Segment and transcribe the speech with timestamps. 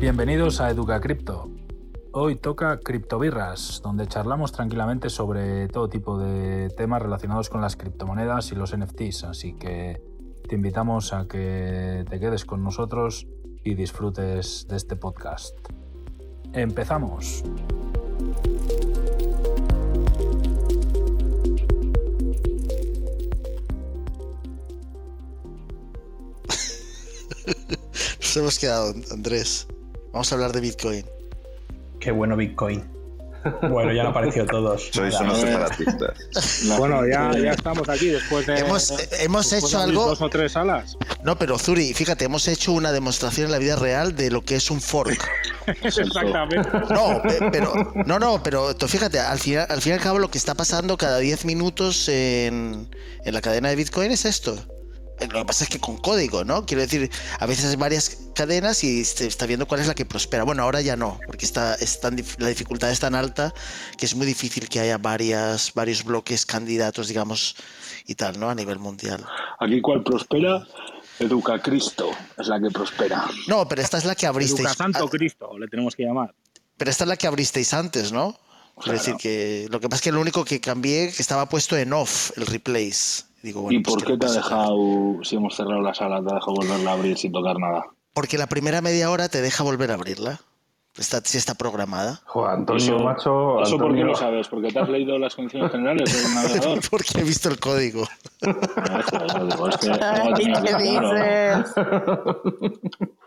[0.00, 1.50] Bienvenidos a Educa Cripto.
[2.12, 8.50] Hoy toca Criptobirras, donde charlamos tranquilamente sobre todo tipo de temas relacionados con las criptomonedas
[8.50, 10.00] y los NFTs, así que
[10.48, 13.26] te invitamos a que te quedes con nosotros
[13.62, 15.54] y disfrutes de este podcast.
[16.54, 17.44] Empezamos.
[28.18, 29.66] Nos hemos quedado, Andrés.
[30.12, 31.04] Vamos a hablar de Bitcoin.
[32.00, 32.84] Qué bueno Bitcoin.
[33.70, 34.90] Bueno, ya han aparecido todos.
[34.92, 36.10] Sois unos separatistas.
[36.78, 38.58] Bueno, ya, ya estamos aquí después de.
[38.58, 40.96] Hemos- hemos después hecho de algo- Dos o tres salas.
[41.24, 44.56] No, pero Zuri, fíjate, hemos hecho una demostración en la vida real de lo que
[44.56, 45.26] es un fork.
[45.82, 46.68] Exactamente.
[46.90, 50.18] No, pe- pero no, no, pero tú fíjate, al final, al fin y al cabo
[50.18, 52.88] lo que está pasando cada 10 minutos en,
[53.24, 54.54] en la cadena de Bitcoin es esto.
[55.18, 56.64] Eh, Lo que pasa es que con código, ¿no?
[56.66, 60.06] Quiero decir, a veces hay varias cadenas y se está viendo cuál es la que
[60.06, 60.44] prospera.
[60.44, 63.52] Bueno, ahora ya no, porque está, es tan la dificultad es tan alta
[63.98, 67.54] que es muy difícil que haya varias, varios bloques candidatos, digamos,
[68.06, 68.48] y tal, ¿no?
[68.48, 69.22] A nivel mundial.
[69.58, 70.66] Aquí cual prospera,
[71.18, 73.26] Educa Cristo es la que prospera.
[73.46, 74.60] No, pero esta es la que abristeis.
[74.60, 76.34] Educa Santo Cristo, le tenemos que llamar.
[76.78, 78.38] Pero esta es la que abristeis antes, ¿no?
[78.76, 78.96] Claro.
[78.96, 81.92] decir que lo que pasa es que lo único que cambié que estaba puesto en
[81.92, 83.24] off el replace.
[83.42, 86.30] Digo, bueno, ¿Y pues por qué te ha dejado, si hemos cerrado la sala, te
[86.30, 87.84] ha dejado volverla a abrir sin tocar nada?
[88.20, 90.40] Porque la primera media hora te deja volver a abrirla.
[90.98, 92.20] Está, sí está programada.
[92.26, 93.62] Joder, Antonio, Eso- macho.
[93.62, 94.46] ¿Eso por qué Antonio- lo sabes?
[94.48, 96.80] ¿Porque te has leído las condiciones generales del navegador?
[96.90, 98.02] Porque he visto el código.
[98.42, 98.52] Eh,
[99.10, 101.72] joder, digo, es que algo ha Ay, tenido que- ¿qué claro, dices?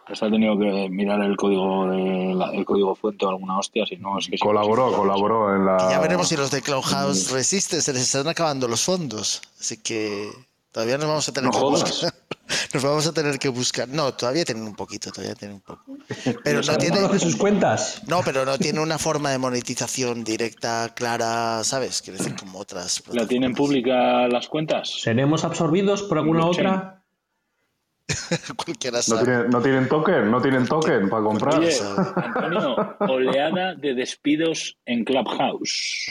[0.09, 3.87] Esto ha tenido que mirar el código de la- el código fuente o alguna hostia,
[3.87, 4.37] si no es que...
[4.37, 5.77] Colaboró, colaboró en la.
[5.87, 7.81] Y ya veremos si los de Cloudhouse resisten.
[7.81, 9.41] Se les están acabando los fondos.
[9.59, 10.29] Así que
[10.71, 12.13] todavía nos vamos a tener No que jodas.
[12.73, 13.87] Nos vamos a tener que buscar.
[13.89, 15.83] No, todavía tienen un poquito, todavía tienen un poco.
[16.43, 16.97] Pero no ¿No tiene.
[17.01, 18.01] conoce sus cuentas?
[18.07, 22.01] No, pero no tiene una forma de monetización directa, clara, ¿sabes?
[22.01, 23.03] Quiero decir, como otras.
[23.11, 24.89] ¿La tienen pública las cuentas?
[25.01, 26.67] ¿Seremos absorbidos por alguna Blockchain.
[26.67, 26.99] otra?
[28.57, 29.23] Cualquiera ¿No, sabe.
[29.23, 31.59] tienen, no tienen token, no tienen token para comprar.
[31.59, 31.77] Oye.
[32.15, 36.07] Antonio, oleada de despidos en Clubhouse.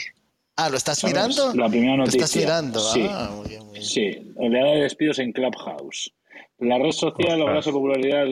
[0.55, 1.15] Ah, ¿lo estás ¿Sabes?
[1.15, 1.53] mirando?
[1.55, 2.25] La primera ¿Lo noticia.
[2.25, 2.79] estás mirando?
[2.79, 3.07] Sí.
[3.09, 3.85] Ah, muy bien, muy bien.
[3.85, 6.11] Sí, oleada de despidos en Clubhouse.
[6.59, 7.39] La red social Ostras.
[7.39, 8.25] lograse popularidad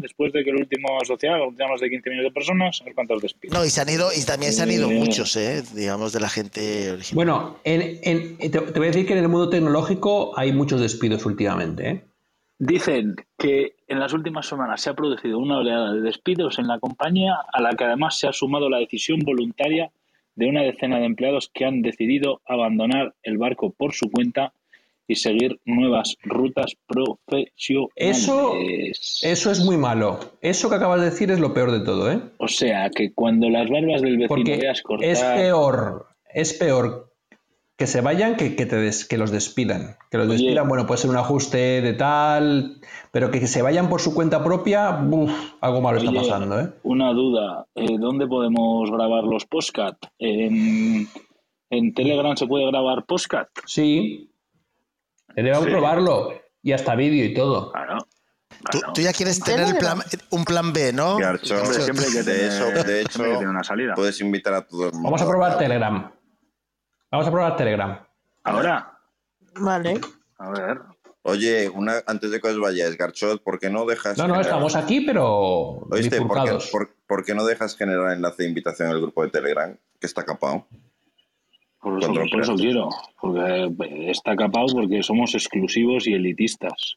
[0.00, 2.80] después de que el último social aglutinara más de 15 millones de personas.
[2.82, 3.56] A ver cuántos despidos.
[3.58, 4.94] No, y se han ido, y también se han ido Eh.
[4.94, 5.62] muchos, ¿eh?
[5.74, 7.14] Digamos, de la gente original.
[7.14, 10.80] Bueno, en- en- te, te voy a decir que en el mundo tecnológico hay muchos
[10.80, 11.88] despidos últimamente.
[11.88, 12.04] ¿eh?
[12.58, 16.78] Dicen que en las últimas semanas se ha producido una oleada de despidos en la
[16.78, 19.90] compañía, a la que además se ha sumado la decisión voluntaria
[20.34, 24.52] de una decena de empleados que han decidido abandonar el barco por su cuenta
[25.08, 27.90] y seguir nuevas rutas profesionales.
[27.96, 28.54] Eso,
[29.22, 30.18] eso es muy malo.
[30.40, 32.20] Eso que acabas de decir es lo peor de todo, ¿eh?
[32.38, 35.08] O sea, que cuando las barbas del vecino Porque veas cortar...
[35.08, 37.08] es peor, es peor
[37.76, 39.96] que se vayan que, que, te des- que los despidan.
[40.10, 40.36] Que los Oye.
[40.38, 42.76] despidan, bueno, puede ser un ajuste de tal,
[43.10, 46.68] pero que se vayan por su cuenta propia, uf, algo malo está pasando, ¿eh?
[46.84, 49.96] Una duda, eh, ¿dónde podemos grabar los postcat?
[50.18, 51.08] ¿En,
[51.70, 53.48] ¿En Telegram se puede grabar postcat?
[53.66, 54.28] Sí.
[55.36, 55.70] Debemos Sí.
[55.70, 56.32] probarlo.
[56.62, 57.72] Y hasta vídeo y todo.
[57.72, 57.98] Claro.
[58.94, 59.80] Tú, ya quieres ¿En tener el serio?
[59.80, 59.98] plan,
[60.30, 61.16] un plan B, ¿no?
[61.16, 63.94] Garcho, siempre que de, tener- eso, de hecho, que una salida.
[63.94, 65.06] puedes invitar a todo el mundo.
[65.06, 66.12] Vamos a probar Telegram.
[67.10, 68.06] Vamos a probar Telegram.
[68.44, 68.98] Ahora,
[69.56, 70.00] Vale.
[70.38, 70.78] a ver.
[71.24, 74.42] Oye, una, antes de que os vayáis, Garchot, ¿por qué no dejas No, no, generar-
[74.52, 75.26] estamos aquí, pero
[75.90, 76.70] Oíste, ¿por qué, bifurcados.
[76.70, 79.76] por- por qué no dejas generar enlace de invitación en el grupo de Telegram?
[80.00, 80.66] Que está capado.
[81.82, 82.88] Por eso, por quiero.
[83.20, 83.74] Porque
[84.10, 86.96] está capado porque somos exclusivos y elitistas.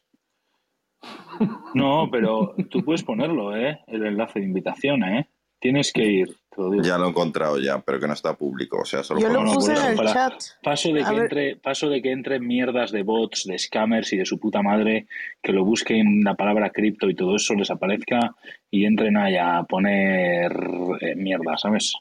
[1.74, 3.80] No, pero tú puedes ponerlo, ¿eh?
[3.88, 5.28] El enlace de invitación, ¿eh?
[5.58, 6.84] Tienes que ir, te lo digo.
[6.84, 8.78] Ya lo he encontrado ya, pero que no está público.
[8.80, 10.42] O sea, solo Yo lo podemos puse en por el eso, para- chat.
[10.62, 11.22] Paso de, A que ver.
[11.22, 15.06] entre, paso de que entren mierdas de bots, de scammers y de su puta madre,
[15.42, 18.34] que lo busquen la palabra cripto y todo eso les aparezca
[18.70, 20.52] y entren ahí a poner
[21.00, 21.94] eh, mierda, ¿sabes?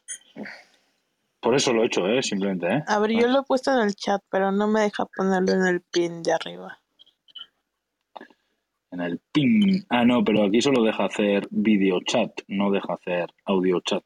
[1.46, 2.24] Por eso lo he hecho, ¿eh?
[2.24, 2.84] Simplemente, ¿eh?
[2.88, 5.68] A ver, yo lo he puesto en el chat, pero no me deja ponerlo en
[5.68, 6.80] el pin de arriba.
[8.90, 9.84] En el ping.
[9.90, 14.02] Ah, no, pero aquí solo deja hacer video chat, no deja hacer audio chat.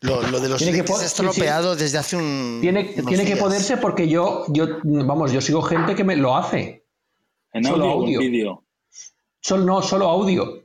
[0.00, 1.22] Lo, lo de los Tiene que links po- es sí, sí.
[1.24, 2.58] estropeado desde hace un.
[2.60, 6.36] Tiene, unos tiene que poderse porque yo, yo, vamos, yo sigo gente que me lo
[6.36, 6.84] hace.
[7.52, 8.64] En Solo audio en vídeo.
[9.40, 10.64] Solo, no, solo audio.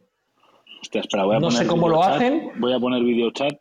[0.82, 2.52] Hostia, espera, voy a No poner sé cómo video lo chat, hacen.
[2.60, 3.54] Voy a poner video chat,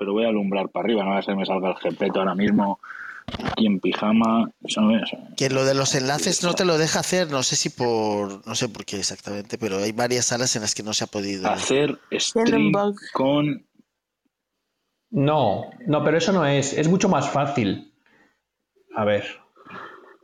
[0.00, 2.16] pero voy a alumbrar para arriba, no va a ser que me salga el GPT
[2.16, 2.80] ahora mismo
[3.44, 4.50] aquí en pijama.
[5.36, 8.54] Que lo de los enlaces no te lo deja hacer, no sé si por, no
[8.54, 11.46] sé por qué exactamente, pero hay varias salas en las que no se ha podido.
[11.46, 12.72] Hacer stream
[13.12, 13.66] con...
[15.10, 16.72] No, no, pero eso no es.
[16.72, 17.92] Es mucho más fácil.
[18.96, 19.26] A ver.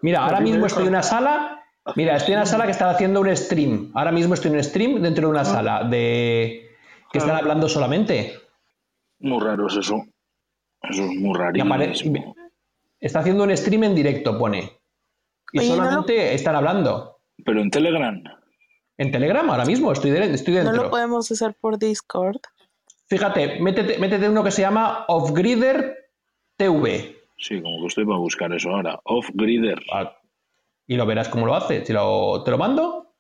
[0.01, 1.65] Mira, ahora mismo estoy en una sala.
[1.97, 3.91] Mira, estoy en una sala que están haciendo un stream.
[3.95, 6.71] Ahora mismo estoy en un stream dentro de una sala de
[7.13, 8.46] que están hablando solamente.
[9.21, 10.05] Muy raro es eso.
[10.83, 12.35] Eso es muy rarísimo.
[13.01, 14.71] Está haciendo un stream en directo, pone.
[15.53, 17.19] Y Oye, ¿no lo- solamente están hablando.
[17.45, 18.23] Pero en Telegram.
[18.99, 20.83] En Telegram ahora mismo, estoy, de- estoy No dentro.
[20.85, 22.39] lo podemos hacer por Discord.
[23.09, 26.11] Fíjate, métete, métete uno que se llama Offgrider
[26.57, 27.17] TV.
[27.39, 28.99] Sí, como que estoy para buscar eso ahora.
[29.05, 29.79] Off-Grider.
[29.93, 30.17] Ah,
[30.87, 31.85] Y lo verás cómo lo hace.
[31.85, 33.15] Si lo, ¿Te lo mando?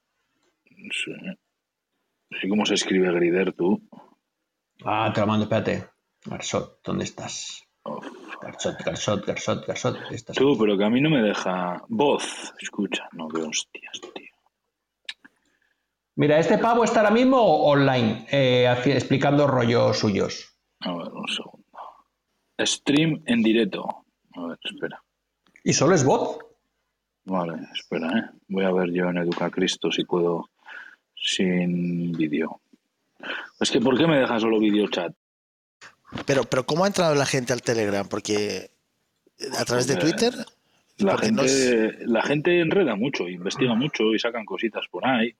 [0.64, 1.12] Sí.
[2.40, 3.82] Sí, ¿Cómo se escribe Grider tú?
[4.84, 5.88] Ah, te lo mando, espérate.
[6.24, 7.62] Garsot, ¿dónde estás?
[7.82, 8.06] Off.
[8.42, 9.96] Garsot, Garsot, Garsot, Garsot.
[10.10, 10.36] Estás.
[10.36, 12.52] Tú, pero que a mí no me deja voz.
[12.60, 14.26] Escucha, no, que hostias, tío.
[16.16, 20.56] Mira, este pavo está ahora mismo online, eh, explicando rollos suyos.
[20.80, 21.66] A ver, un segundo.
[22.58, 24.04] Stream en directo.
[24.34, 25.02] A ver, espera.
[25.62, 26.38] Y solo es voz.
[27.24, 28.30] Vale, espera, ¿eh?
[28.48, 30.48] Voy a ver yo en Educa Cristo si puedo
[31.14, 32.60] sin vídeo.
[33.60, 35.12] Es que, ¿por qué me deja solo vídeo chat?
[36.26, 38.06] Pero, pero ¿cómo ha entrado la gente al Telegram?
[38.08, 38.70] Porque
[39.58, 40.32] a través de Twitter.
[40.98, 45.34] La Porque no gente, la gente enreda mucho, investiga mucho y sacan cositas por ahí.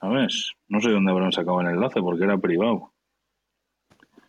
[0.00, 0.52] ¿Sabes?
[0.68, 2.92] No sé dónde habrán sacado el enlace porque era privado.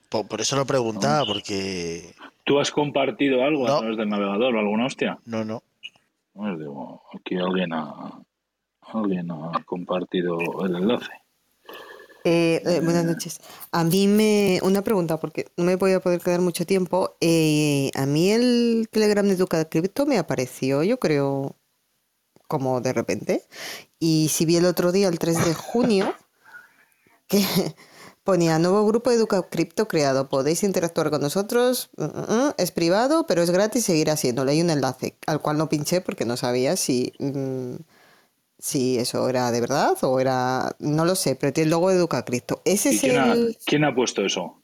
[0.09, 2.13] Por, por eso lo preguntaba, porque
[2.45, 3.75] ¿Tú has compartido algo No.
[3.75, 5.17] a través del navegador o alguna hostia?
[5.25, 5.63] no, no.
[6.31, 8.19] Pues digo, aquí alguien ha,
[8.81, 11.11] alguien ha compartido el enlace.
[12.27, 13.39] Eh, eh, buenas noches.
[13.71, 14.59] A mí me...
[14.63, 17.15] Una pregunta, porque no me voy a poder quedar mucho tiempo.
[17.21, 21.55] Eh, a mí el Telegram de Duca Crypto me apareció, yo creo,
[22.47, 23.47] como de repente.
[23.99, 26.15] Y si vi el otro día, el 3 de junio,
[27.27, 27.43] que
[28.23, 30.29] ponía nuevo grupo de Duca Crypto creado.
[30.29, 31.89] Podéis interactuar con nosotros.
[31.97, 34.51] mm, mm, mm, Es privado, pero es gratis seguir haciéndolo.
[34.51, 37.13] Hay un enlace al cual no pinché porque no sabía si...
[37.19, 37.75] mm,
[38.65, 40.75] si eso era de verdad o era.
[40.79, 42.63] No lo sé, pero tiene el logo de Educa Cristo.
[42.65, 43.57] Ese ¿Y es quién ha, el.
[43.63, 44.63] quién ha puesto eso?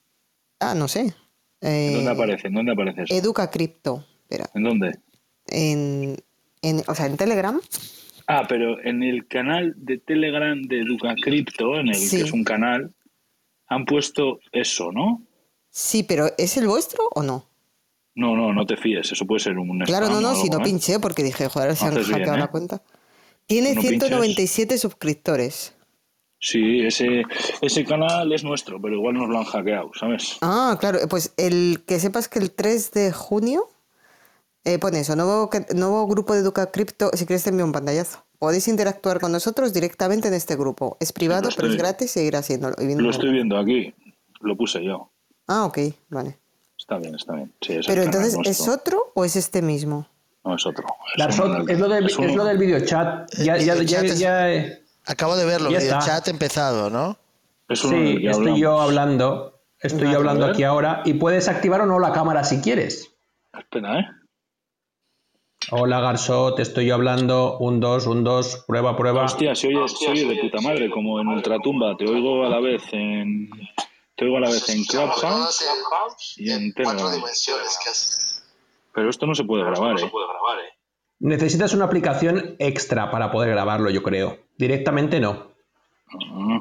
[0.59, 1.13] Ah, no sé.
[1.61, 2.47] ¿En Eh, dónde aparece?
[2.47, 3.13] ¿En dónde aparece eso?
[3.13, 4.03] Educa Cripto.
[4.23, 4.49] Espera.
[4.55, 4.99] ¿En dónde?
[5.45, 6.17] En,
[6.63, 7.59] en, o sea, en Telegram.
[8.25, 12.17] Ah, pero en el canal de Telegram de Educa Crypto, en el Sí.
[12.17, 12.93] que es un canal,
[13.67, 15.21] han puesto eso, ¿no?
[15.69, 17.45] Sí, pero ¿es el vuestro o no?
[18.15, 20.63] No, no, no te fíes, eso puede ser un Claro, no, no, si no ¿eh?
[20.63, 22.49] pinché porque dije, joder, se han hackeado la ¿eh?
[22.49, 22.81] cuenta.
[23.51, 24.07] Tiene No pinches.
[24.07, 25.73] 197 suscriptores.
[26.39, 27.23] Sí, ese,
[27.61, 30.37] ese canal es nuestro, pero igual nos lo han hackeado, ¿sabes?
[30.41, 33.67] Ah, claro, pues el que sepas que el 3 de junio
[34.63, 38.23] eh, pone eso, nuevo, nuevo grupo de Educa Cripto, si quieres te envío un pantallazo.
[38.39, 40.95] Podéis interactuar con nosotros directamente en este grupo.
[41.01, 42.75] Es privado, pero es gratis seguir haciéndolo.
[42.79, 43.93] y Lo estoy viendo aquí,
[44.39, 45.11] lo puse yo.
[45.47, 45.77] Ah, ok,
[46.09, 46.39] vale.
[46.77, 47.51] Está bien, está bien.
[47.59, 50.07] Sí, es el Pero entonces, ¿es otro o es este mismo?
[50.43, 50.85] No, es otro.
[51.15, 51.47] Es es lo
[51.87, 53.31] del, es es lo del videochat.
[53.37, 55.99] Ya, ya, ya, videochat es- ya, eh, Acabo de verlo, Ya el está.
[55.99, 57.17] chat empezado, ¿no?
[57.73, 59.59] Sí, estoy yo hablando.
[59.79, 60.55] Estoy yo hablando a ver.
[60.55, 61.01] aquí ahora.
[61.05, 63.09] Y puedes activar o no la cámara si quieres.
[63.57, 64.05] Espera, ¿eh?
[65.71, 67.57] Hola Garsot, estoy yo hablando.
[67.59, 68.63] Un, dos, un, dos.
[68.67, 69.23] Prueba, prueba.
[69.25, 71.95] Hostia, se oye, se oye de puta madre, como en Ultratumba.
[71.97, 73.49] Te oigo a la vez en.
[74.15, 75.63] Te oigo a la vez en Clubhouse
[76.37, 77.21] y en Telegram.
[78.93, 80.09] Pero esto no se puede grabar, ¿eh?
[81.19, 84.39] Necesitas una aplicación extra para poder grabarlo, yo creo.
[84.57, 85.51] Directamente no.
[86.13, 86.59] Ah,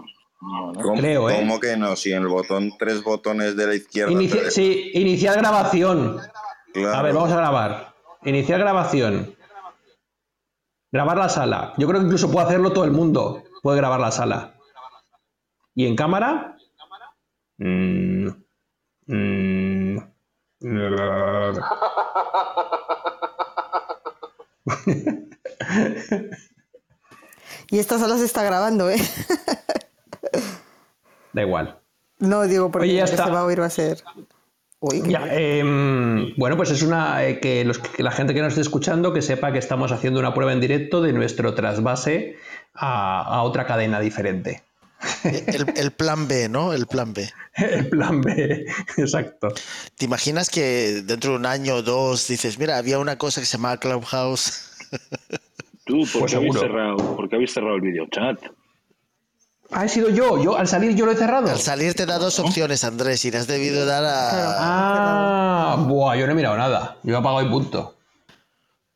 [0.73, 0.83] vale.
[0.83, 1.37] ¿Cómo, Creo, ¿eh?
[1.39, 1.97] cómo que no?
[1.97, 4.19] Si en el botón, tres botones de la izquierda.
[4.19, 6.21] Te- sí, iniciar grabación.
[6.73, 6.95] claro.
[6.99, 7.95] A ver, vamos a grabar.
[8.25, 9.35] Iniciar grabación.
[10.93, 11.73] Grabar la sala.
[11.79, 13.43] Yo creo que incluso puede hacerlo todo el mundo.
[13.63, 14.55] Puede grabar la sala.
[15.75, 16.57] ¿Y en cámara?
[17.59, 18.27] Mm,
[19.07, 19.70] mm,
[27.71, 28.99] Y esta sala se está grabando, ¿eh?
[31.33, 31.79] Da igual.
[32.19, 33.25] No, digo, porque Oye, ya está.
[33.27, 34.03] se va a oír va a ser...
[34.81, 38.41] Uy, qué- Ya, em, bueno, pues es una eh, que, los, que la gente que
[38.41, 42.37] nos esté escuchando que sepa que estamos haciendo una prueba en directo de nuestro trasvase
[42.75, 44.63] a, a otra cadena diferente.
[45.25, 46.73] El, el plan B, ¿no?
[46.73, 47.29] El plan B.
[47.57, 48.67] El plan B,
[48.97, 49.49] exacto.
[49.97, 53.47] ¿Te imaginas que dentro de un año o dos dices, mira, había una cosa que
[53.47, 54.71] se llamaba Clubhouse?
[55.85, 58.39] Tú, ¿por Pues qué habéis cerrado, por qué habéis cerrado el videochat?
[59.73, 60.43] Ah, he sido yo.
[60.43, 60.57] yo.
[60.57, 61.49] Al salir yo lo he cerrado.
[61.49, 65.73] Al salir te da dos opciones, Andrés, y le has debido dar a.
[65.73, 66.97] Ah, buah, yo no he mirado nada.
[67.05, 67.97] Yo he apagado y punto.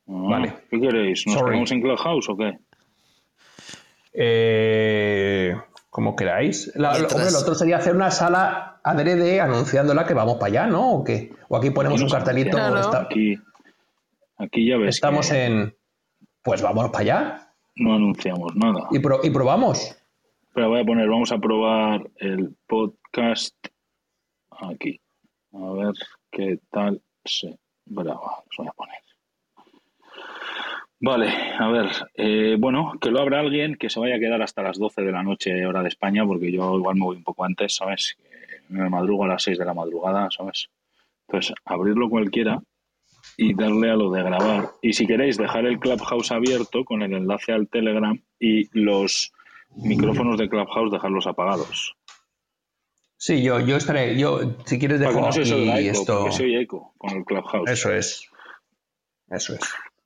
[0.08, 0.54] Ah, Vale.
[0.70, 1.22] ¿Qué queréis?
[1.26, 1.46] ¿Nos Sorry.
[1.46, 2.58] ponemos en Clubhouse o qué?
[4.12, 5.54] Eh,
[5.94, 6.72] como queráis.
[6.74, 10.46] La- lo- Mientras- hombre, lo otro sería hacer una sala adrede anunciándola que vamos para
[10.48, 10.90] allá, ¿no?
[10.94, 11.30] ¿O qué?
[11.48, 12.56] O aquí ponemos Aquí un cartelito.
[12.56, 12.80] Claro.
[12.80, 13.38] está- Aquí,
[14.38, 15.76] aquí ya ves estamos que en.
[16.42, 18.88] Pues vámonos para allá no anunciamos nada.
[18.90, 19.96] y, pro- y probamos.
[20.52, 23.54] Pero voy a poner, vamos a probar el podcast
[24.50, 25.00] aquí.
[25.52, 25.92] A ver
[26.32, 28.38] qué tal se graba.
[28.50, 28.98] Os voy a poner.
[31.04, 31.90] Vale, a ver.
[32.14, 35.12] eh, bueno, que lo abra alguien que se vaya a quedar hasta las 12 de
[35.12, 38.16] la noche, hora de España, porque yo igual me voy un poco antes, ¿sabes?
[38.70, 40.70] Me madrugo a las 6 de la madrugada, ¿sabes?
[41.28, 42.58] Entonces, abrirlo cualquiera
[43.36, 44.70] y darle a lo de grabar.
[44.80, 49.30] Y si queréis, dejar el Clubhouse abierto con el enlace al Telegram y los
[49.76, 51.94] micrófonos de Clubhouse dejarlos apagados.
[53.18, 54.18] Sí, yo, yo estaré.
[54.18, 56.32] Yo, si quieres, dejo no esto.
[56.32, 57.70] se oye eco con el Clubhouse.
[57.70, 58.26] Eso es.
[59.28, 59.60] Eso es.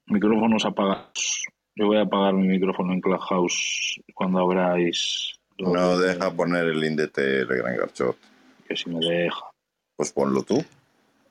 [0.09, 1.45] Micrófonos apagados.
[1.77, 5.35] Yo voy a apagar mi micrófono en Clubhouse cuando abráis.
[5.59, 8.17] No de- deja poner el link de Telegram, Garchot.
[8.67, 9.41] Que si me deja.
[9.97, 10.65] Pues ponlo tú.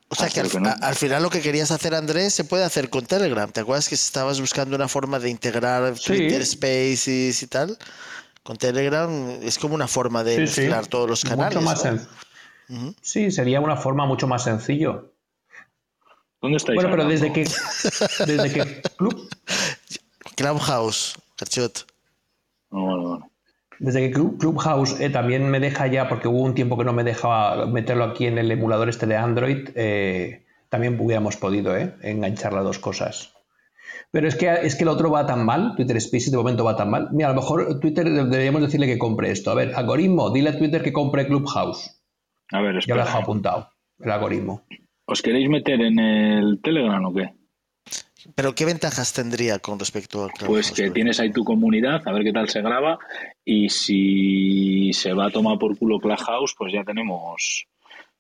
[0.10, 0.70] O sea Ah, que al, pero que no.
[0.70, 3.50] a- al final lo que querías hacer, Andrés, se puede hacer con Telegram.
[3.52, 6.06] ¿Te acuerdas que estabas buscando una forma de integrar Sí.
[6.08, 7.78] Twitter Spaces y tal?
[8.44, 9.10] Con Telegram
[9.42, 11.56] es como una forma de Sí, todos los canales.
[11.56, 11.84] Mucho más
[12.70, 12.94] ¿no?
[13.02, 15.12] Sí, sería una forma mucho más sencillo.
[16.42, 16.76] ¿Dónde estáis?
[16.76, 17.44] Bueno, pero desde que.
[18.26, 19.30] Desde que Club,
[20.36, 21.86] Clubhouse, Garchot.
[22.72, 23.24] No, vale, vale.
[23.80, 26.94] desde que Club- Clubhouse eh, también me deja ya, porque hubo un tiempo que no
[26.94, 31.96] me dejaba meterlo aquí en el emulador este de Android, eh, también hubiéramos podido eh,
[32.02, 33.34] enganchar las dos cosas.
[34.12, 36.76] Pero es que, es que el otro va tan mal, Twitter Spaces de momento va
[36.76, 37.10] tan mal.
[37.12, 39.52] Mira, a lo mejor Twitter de- deberíamos decirle que compre esto.
[39.52, 42.00] A ver, algoritmo, dile a Twitter que compre Clubhouse.
[42.52, 43.04] A ver, Ya lo he espera.
[43.06, 44.64] dejado apuntado, el algoritmo.
[45.08, 47.32] ¿Os queréis meter en el Telegram o qué?
[48.36, 50.48] Pero ¿qué ventajas tendría con respecto a Clubhouse?
[50.48, 53.00] Pues que tienes ahí tu comunidad, a ver qué tal se graba.
[53.46, 57.68] Y si se va a tomar por culo Clubhouse, pues ya tenemos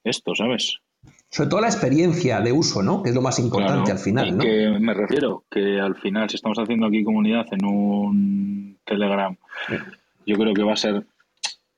[0.01, 0.77] esto, ¿sabes?
[1.29, 3.03] Sobre todo la experiencia de uso, ¿no?
[3.03, 4.37] Que es lo más importante Claro, al final, y ¿no?
[4.39, 9.35] Que me refiero que al final, si estamos haciendo aquí comunidad en un Telegram,
[10.25, 11.05] yo creo que va a ser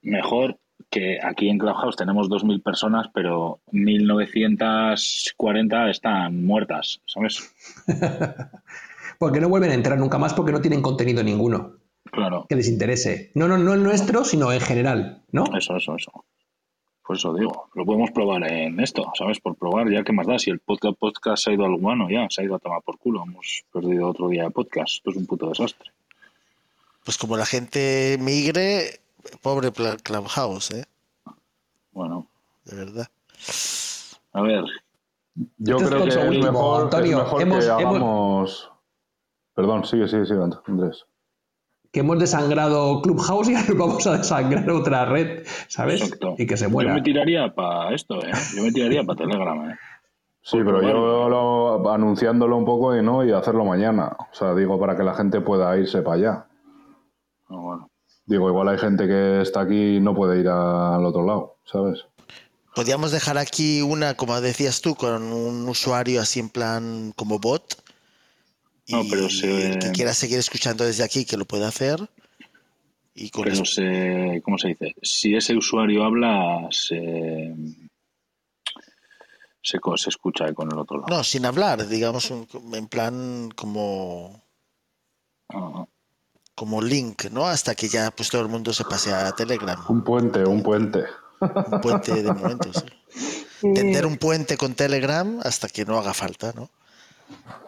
[0.04, 7.54] mejor que aquí en Clubhouse tenemos 2.000 personas, pero 1.940 están muertas, ¿sabes?
[9.20, 11.80] Porque no vuelven a entrar nunca más porque no tienen contenido ninguno
[12.12, 13.32] Claro, que les interese.
[13.36, 15.46] No, no, no el nuestro, sino en general, ¿no?
[15.58, 16.26] eso, eso, eso.
[17.06, 19.40] Por eso digo, lo podemos probar en esto, ¿sabes?
[19.40, 22.08] Por probar, ya que más da, si el podcast, podcast se ha ido al humano,
[22.10, 25.10] ya, se ha ido a tomar por culo, hemos perdido otro día de podcast, esto
[25.10, 25.92] es un puto desastre.
[27.04, 29.00] Pues como la gente migre,
[29.42, 29.72] pobre
[30.04, 30.86] Clubhouse, ¿eh?
[31.92, 32.28] Bueno,
[32.66, 33.08] De verdad.
[34.34, 34.64] a ver,
[35.58, 37.18] Yo Esto es creo que es mejor, Antonio.
[37.18, 38.72] es mejor Hemos- que hemos- hagamos...
[39.54, 41.06] Perdón, sigue, sigue, sigue, Andrés.
[41.92, 46.02] Que hemos desangrado Clubhouse y ahora vamos a desangrar otra red, ¿sabes?
[46.02, 46.36] Exacto.
[46.38, 46.94] Y que se Yo muera.
[46.94, 48.32] me tiraría para esto, ¿eh?
[48.56, 49.76] Yo me tiraría para Telegram, ¿eh?
[50.42, 54.16] Sí, pero yo lo- anunciándolo un poco y no y hacerlo mañana.
[54.32, 56.46] O sea, digo, para que la gente pueda irse para allá.
[57.50, 57.89] Ah, bueno.
[58.30, 62.06] Digo, igual hay gente que está aquí y no puede ir al otro lado, ¿sabes?
[62.76, 67.84] Podríamos dejar aquí una, como decías tú, con un usuario así en plan como bot.
[68.86, 72.08] Y No, pero se- el que quiera seguir escuchando desde aquí, que lo pueda hacer.
[73.16, 74.94] Y con Pero eso- se, ¿cómo se dice?
[75.02, 77.56] Si ese usuario habla, se,
[79.64, 81.08] se, se escucha ahí con el otro lado.
[81.18, 84.44] No, sin hablar, digamos, un- en plan como,
[85.50, 85.84] Ah,
[86.60, 87.48] como link, ¿no?
[87.48, 89.80] Hasta que ya pues todo el mundo se pase a Telegram.
[89.88, 91.06] Un puente, un puente.
[91.40, 92.70] Un puente de momento,
[93.62, 93.72] sí.
[93.74, 96.70] Tender un puente con Telegram hasta que no haga falta, ¿no?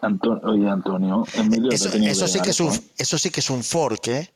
[0.02, 1.24] Anto- oye, Antonio,
[1.70, 4.30] Eso, eso sí que es un, eso, sí que es un fork, ¿eh?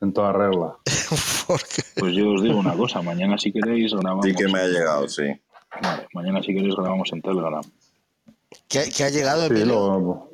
[0.00, 0.76] En toda regla.
[1.10, 1.68] Un fork.
[1.96, 4.24] Pues yo os digo una cosa, mañana si queréis grabamos.
[4.24, 5.24] Sí que me ha llegado, sí.
[5.82, 7.62] Vale, mañana si queréis grabamos en Telegram.
[8.68, 10.30] ¿Qué, qué ha llegado, Sí, lo-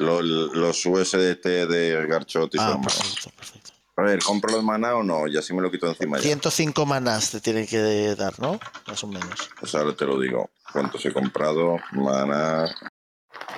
[0.00, 3.70] Lo- los USDT de Garchot y Ah, son- perfecto, perfecto.
[3.96, 5.26] A ver, ¿compro los maná o no?
[5.26, 6.22] Y así me lo quito encima ya.
[6.22, 8.58] 105 manás te tienen que dar, ¿no?
[8.86, 9.50] Más o menos.
[9.58, 10.48] Pues ahora te lo digo.
[10.72, 11.76] ¿Cuántos he comprado?
[11.92, 12.64] Maná.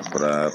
[0.02, 0.52] Comprar.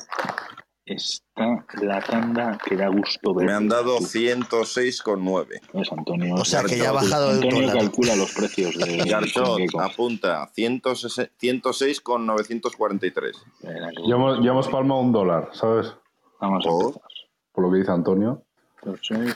[0.87, 3.45] Está la tanda que da gusto ver.
[3.45, 5.59] Me han dado 106,9.
[5.73, 6.35] ¿Ves, Antonio?
[6.35, 7.77] O sea que ya ha bajado el Antonio dólar.
[7.77, 10.47] calcula los precios de Garchot, apunta.
[10.53, 13.35] 106 106,943.
[13.37, 15.93] Espera, que- ya, hemos, ya hemos palmado un dólar, ¿sabes?
[16.39, 16.81] Vamos a ¿Por?
[16.85, 17.09] empezar.
[17.51, 18.43] Por lo que dice Antonio.
[18.83, 19.33] 106,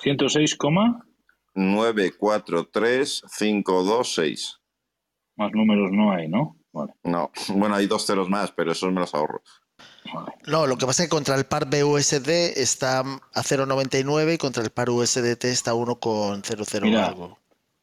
[0.00, 1.06] 106, coma.
[1.54, 4.60] 9, 4, 3, 5, 2, 6.
[5.36, 6.56] Más números no hay, ¿no?
[6.72, 6.92] Vale.
[7.04, 9.42] No, bueno, hay dos ceros más, pero esos me los ahorro.
[10.46, 14.62] No, lo que pasa es que contra el par BUSD está a 0,99 y contra
[14.62, 17.06] el par USDT está a 1,00 Mira.
[17.06, 17.38] algo.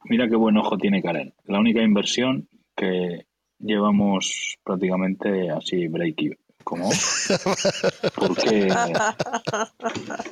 [0.06, 1.34] Mira qué buen ojo tiene Karen.
[1.46, 3.26] La única inversión que
[3.60, 6.38] llevamos prácticamente así break-even.
[6.64, 6.90] ¿Cómo?
[8.16, 8.68] ¿Por qué?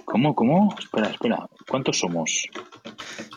[0.03, 0.36] ¿Cómo?
[0.36, 0.75] ¿Cómo?
[0.77, 1.50] Espera, espera.
[1.69, 2.48] ¿Cuántos somos?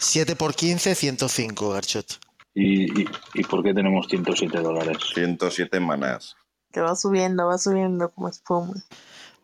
[0.00, 2.18] 7 por 15, 105, Garchot.
[2.54, 4.98] ¿Y, y, y por qué tenemos 107 dólares?
[5.14, 6.34] 107 manás.
[6.72, 8.74] Que va subiendo, va subiendo como espuma.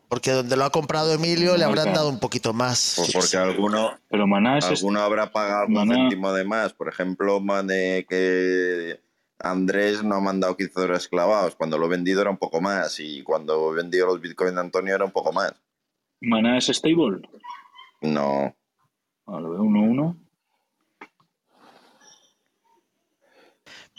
[0.09, 2.95] Porque donde lo ha comprado Emilio le habrán dado un poquito más.
[2.97, 4.67] Pues porque alguno, Pero Maná es...
[4.67, 6.73] alguno habrá pagado Maná- céntimo de más.
[6.73, 9.01] Por ejemplo, de que
[9.41, 11.57] Andrés no ha mandado 15 dólares clavados.
[11.57, 13.01] Cuando lo he vendido era un poco más.
[13.01, 15.53] Y cuando he vendido los bitcoins de Antonio era un poco más.
[16.21, 17.29] ¿Maná es stable?
[18.03, 18.55] No.
[19.27, 20.17] Ah, lo veo 1-1.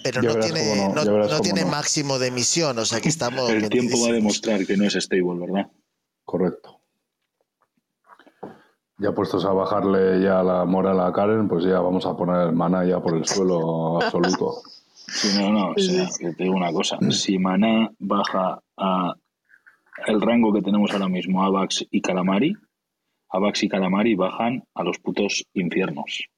[0.06, 1.72] Pero no tiene, no, tiene no.
[1.72, 3.50] máximo de emisión, o sea que estamos.
[3.50, 5.68] El tiempo va a demostrar que no es stable, ¿verdad?
[6.24, 6.80] Correcto.
[9.00, 12.52] Ya puestos a bajarle ya la moral a Karen, pues ya vamos a poner el
[12.54, 14.62] maná ya por el suelo absoluto.
[15.08, 17.00] Sí, no, no, o sea, que te digo una cosa.
[17.10, 19.16] Si Maná baja a
[20.06, 22.56] el rango que tenemos ahora mismo, Avax y Calamari,
[23.30, 26.30] Avax y Calamari bajan a los putos infiernos.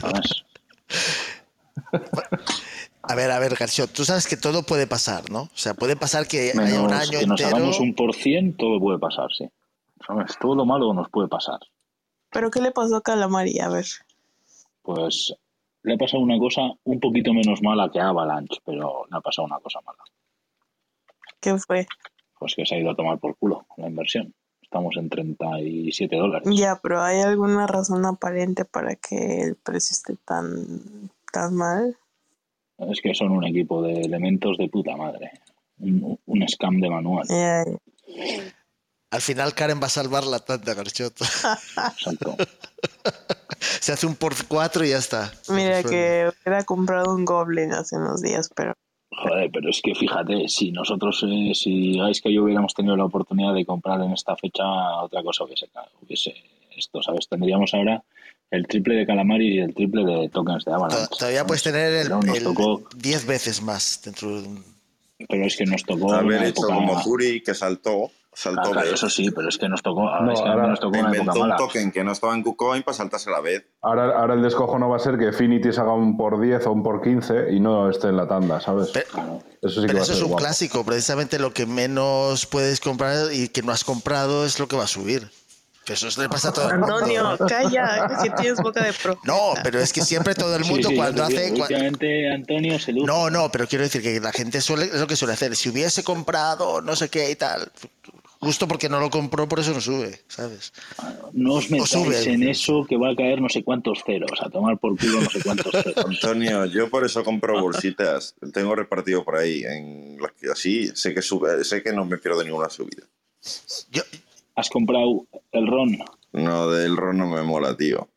[0.00, 0.43] ¿Sabes?
[3.02, 5.42] A ver, a ver, Garchot, tú sabes que todo puede pasar, ¿no?
[5.42, 7.56] O sea, puede pasar que haya un Menos año que nos entero.
[7.56, 9.46] hagamos un por cien, todo puede pasar, sí.
[10.06, 10.36] ¿Sabes?
[10.40, 11.58] Todo lo malo nos puede pasar.
[12.30, 13.60] ¿Pero qué le pasó a Calamari?
[13.60, 13.84] A ver.
[14.82, 15.34] Pues
[15.82, 19.20] le ha pasado una cosa un poquito menos mala que a Avalanche, pero le ha
[19.20, 19.98] pasado una cosa mala.
[21.40, 21.86] ¿Qué fue?
[22.38, 24.34] Pues que se ha ido a tomar por culo la inversión.
[24.62, 26.48] Estamos en 37 dólares.
[26.52, 31.96] Ya, pero ¿hay alguna razón aparente para que el precio esté tan, tan mal?
[32.78, 35.32] Es que son un equipo de elementos de puta madre.
[35.78, 37.26] Un, un scam de manual.
[39.10, 41.20] Al final Karen va a salvar la tanda, Garchot.
[41.20, 42.36] Exacto.
[43.58, 45.32] Se hace un por cuatro y ya está.
[45.48, 48.74] Mira que hubiera comprado un Goblin hace unos días, pero
[49.16, 53.04] Joder, pero es que fíjate, si nosotros, eh, si hagáis que yo hubiéramos tenido la
[53.04, 54.64] oportunidad de comprar en esta fecha,
[55.02, 55.68] otra cosa hubiese,
[56.02, 56.34] hubiese
[56.76, 57.28] esto, ¿sabes?
[57.28, 58.02] Tendríamos ahora
[58.54, 61.06] el triple de Calamari y el triple de tokens de Avalanche.
[61.18, 64.64] Todavía puedes tener el, el tocó, 10 veces más dentro de un...
[65.28, 66.74] pero es que nos tocó Haber hecho época...
[66.74, 68.10] como Zuri que saltó.
[68.36, 70.98] Saltó claro, eso sí, pero es que nos tocó, No, es que ahora nos tocó
[70.98, 71.56] una época Inventó un mala.
[71.56, 73.64] token que no estaba en KuCoin para saltarse a la vez.
[73.80, 76.66] Ahora, ahora el descojo no va a ser que Finity se haga un por 10
[76.66, 78.90] o un por 15 y no esté en la tanda, ¿sabes?
[78.92, 79.40] Pero, Claro.
[79.62, 80.42] Eso sí que pero va a eso ser es un guapo.
[80.42, 80.84] clásico.
[80.84, 84.82] Precisamente lo que menos puedes comprar y que no has comprado es lo que va
[84.82, 85.30] a subir.
[85.86, 86.94] Eso le pasa a todo el mundo.
[86.96, 89.18] Antonio, calla, que tienes boca de pro.
[89.24, 91.52] No, pero es que siempre todo el Sí, mundo sí, cuando yo te hace...
[91.52, 93.06] Últimamente Antonio se luce.
[93.06, 95.54] No, no, pero quiero decir que la gente suele, es lo que suele hacer.
[95.56, 97.70] Si hubiese comprado no sé qué y tal,
[98.40, 100.72] justo porque no lo compró, por eso no sube, ¿sabes?
[101.32, 102.22] No os metáis sube.
[102.32, 105.30] en eso que va a caer no sé cuántos ceros, a tomar por culo no
[105.30, 106.04] sé cuántos ceros.
[106.06, 108.34] Antonio, yo por eso compro bolsitas.
[108.52, 109.64] Tengo repartido por ahí.
[109.64, 113.02] En las que así sé que sube, sé que no me pierdo ninguna subida.
[113.90, 114.02] Yo,
[114.54, 115.98] ¿Has comprado el ron?
[116.32, 118.08] No, del ron no me mola, tío.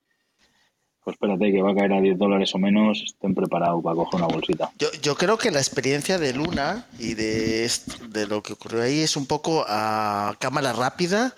[1.04, 4.22] Pues espérate que va a caer a 10 dólares o menos, estén preparados para coger
[4.22, 4.72] una bolsita.
[4.78, 7.72] yo, yo creo que la experiencia de Luna y de,
[8.10, 11.34] de lo que ocurrió ahí es un poco a cámara rápida,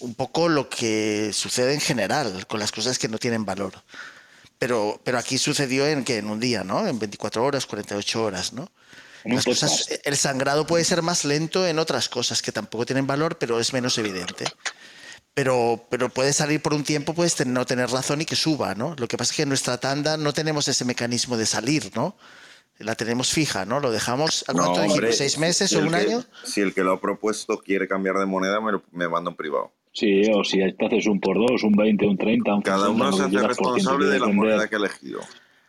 [0.00, 3.72] un poco lo que sucede en general con las cosas que no tienen valor.
[4.58, 6.86] Pero, pero aquí sucedió en que en un día, ¿no?
[6.86, 8.68] En 24 horas, 48 horas, ¿no?
[9.24, 10.06] En un Las cosas, podcast.
[10.06, 13.72] el sangrado puede ser más lento en otras cosas que tampoco tienen valor, pero es
[13.72, 14.44] menos evidente.
[15.34, 18.74] Pero, pero puede salir por un tiempo, puedes ten- no tener razón y que suba,
[18.74, 18.96] ¿no?
[18.98, 22.16] Lo que pasa es que en nuestra tanda no tenemos ese mecanismo de salir, ¿no?
[22.78, 23.78] La tenemos fija, ¿no?
[23.78, 26.24] Lo dejamos, ¿a No, cuánto hombre, ¿Seis meses si o un que- año?
[26.44, 29.36] Si el que lo ha propuesto quiere cambiar de moneda, me, lo- me manda un
[29.36, 29.72] privado.
[29.92, 33.04] Sí, o si te haces un por dos, un 20, un 30, un Cada 60,
[33.08, 34.34] uno se hace responsable de la vender.
[34.34, 35.20] moneda que ha elegido.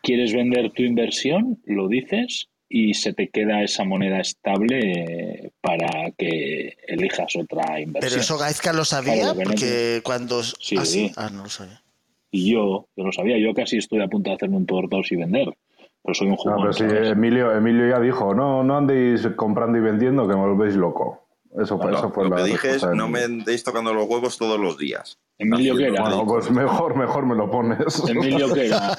[0.04, 6.12] Quieres vender tu inversión, lo dices y se te queda esa moneda estable eh, para
[6.18, 8.10] que elijas otra inversión.
[8.10, 10.42] Pero eso Gaizka lo sabía, Claro, no porque cuando...
[10.42, 10.78] Sí.
[10.78, 11.12] Ah, sí.
[11.18, 11.82] Ah, no lo sabía.
[12.32, 15.12] Y yo, yo lo sabía, yo casi estoy a punto de hacerme un por dos
[15.12, 15.50] y vender,
[16.02, 16.62] pero soy un No, jugón.
[16.62, 16.86] pero sí.
[17.10, 21.28] Emilio, Emilio ya dijo, no, no andéis comprando y vendiendo que me volvéis loco.
[21.60, 23.26] Eso, fue- No, eso fue lo la que dije es, no me Emilio.
[23.42, 25.20] andéis tocando los huevos todos los días.
[25.38, 26.02] Emilio, ¿qué era?
[26.02, 27.78] Bueno, pues mejor, mejor me lo pones.
[28.10, 28.98] Emilio, ¿qué era?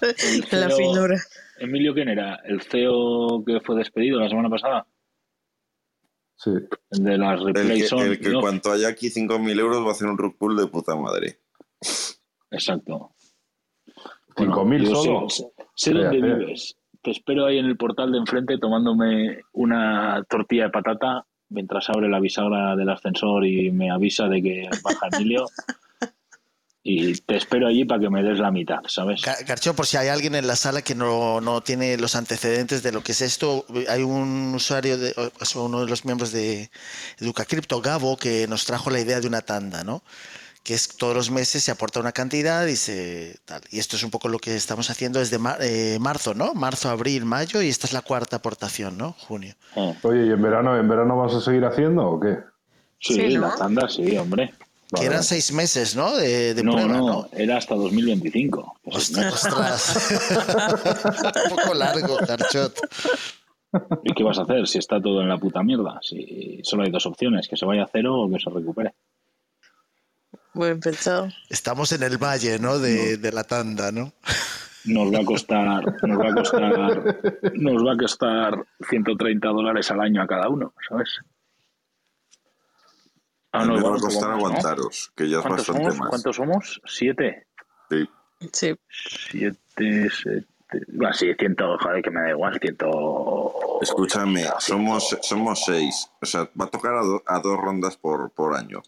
[0.02, 1.16] El La CEO finura.
[1.58, 2.36] Emilio, ¿quién era?
[2.44, 4.86] ¿El CEO que fue despedido la semana pasada?
[6.36, 6.50] Sí.
[6.90, 8.40] El de las El replay que, zone, el que ¿no?
[8.40, 11.38] cuanto haya aquí 5.000 euros va a hacer un rug pull de puta madre.
[12.50, 13.12] Exacto.
[14.36, 15.26] 5.000 yo solo.
[15.74, 16.76] Sé, dónde vives.
[17.02, 22.08] Te espero ahí en el portal de enfrente tomándome una tortilla de patata mientras abre
[22.08, 25.46] la bisagra del ascensor y me avisa de que baja Emilio.
[26.86, 29.22] y te espero allí para que me des la mitad, ¿sabes?
[29.22, 32.92] Garcho, por si hay alguien en la sala que no, no tiene los antecedentes de
[32.92, 36.70] lo que es esto, hay un usuario, de, o sea, uno de los miembros de
[37.18, 40.02] Educa Crypto, Gabo, que nos trajo la idea de una tanda, ¿no?
[40.64, 43.60] Que es todos los meses se aporta una cantidad y se tal.
[43.70, 46.54] Y esto es un poco lo que estamos haciendo desde mar- eh, marzo, ¿no?
[46.54, 49.12] Marzo, abril, mayo y esta es la cuarta aportación, ¿no?
[49.12, 49.54] Junio.
[49.76, 52.38] Eh, Oye, ¿y en verano, en verano vas a seguir haciendo o qué?
[52.98, 53.42] sí, Sí, ¿no?
[53.48, 54.54] la tanda, sí, hombre.
[54.98, 56.14] Que eran seis meses, ¿no?
[56.16, 57.28] De, de no, prueba, no, ¿no?
[57.32, 58.78] era hasta 2025.
[58.84, 60.08] Ostras, ostras.
[61.50, 62.78] un poco largo, Garchot.
[64.04, 65.98] ¿Y qué vas a hacer si está todo en la puta mierda?
[66.00, 68.94] Si solo hay dos opciones, que se vaya a cero o que se recupere.
[70.54, 71.28] Buen pensado.
[71.48, 72.78] Estamos en el valle, ¿no?
[72.78, 74.12] De, de la tanda, ¿no?
[74.84, 77.20] Nos va a costar, nos va a costar,
[77.54, 81.18] nos va a costar 130 dólares al año a cada uno, ¿sabes?
[83.52, 85.98] Ah, no, me va a costar aguantaros, que ya es ¿Cuántos bastante somos?
[86.00, 86.08] más.
[86.10, 86.80] ¿Cuántos somos?
[86.86, 87.46] ¿Siete?
[87.90, 88.08] Sí.
[88.52, 88.74] Sí.
[88.90, 90.46] Siete, siete...
[91.00, 93.78] Va, sí, ciento, joder, que me da igual, ciento...
[93.80, 96.10] Escúchame, ciento- somos, somos seis.
[96.20, 98.82] O sea, va a tocar a, do- a dos rondas por, por año.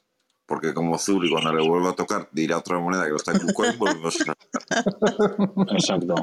[0.46, 3.40] Porque como Zuri, cuando le vuelva a tocar, dirá otra moneda que lo está en
[3.40, 4.34] KuCoin, volvemos a...
[5.74, 6.14] Exacto,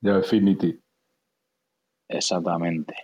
[0.00, 0.80] Ya Infinity.
[2.08, 2.94] exactamente.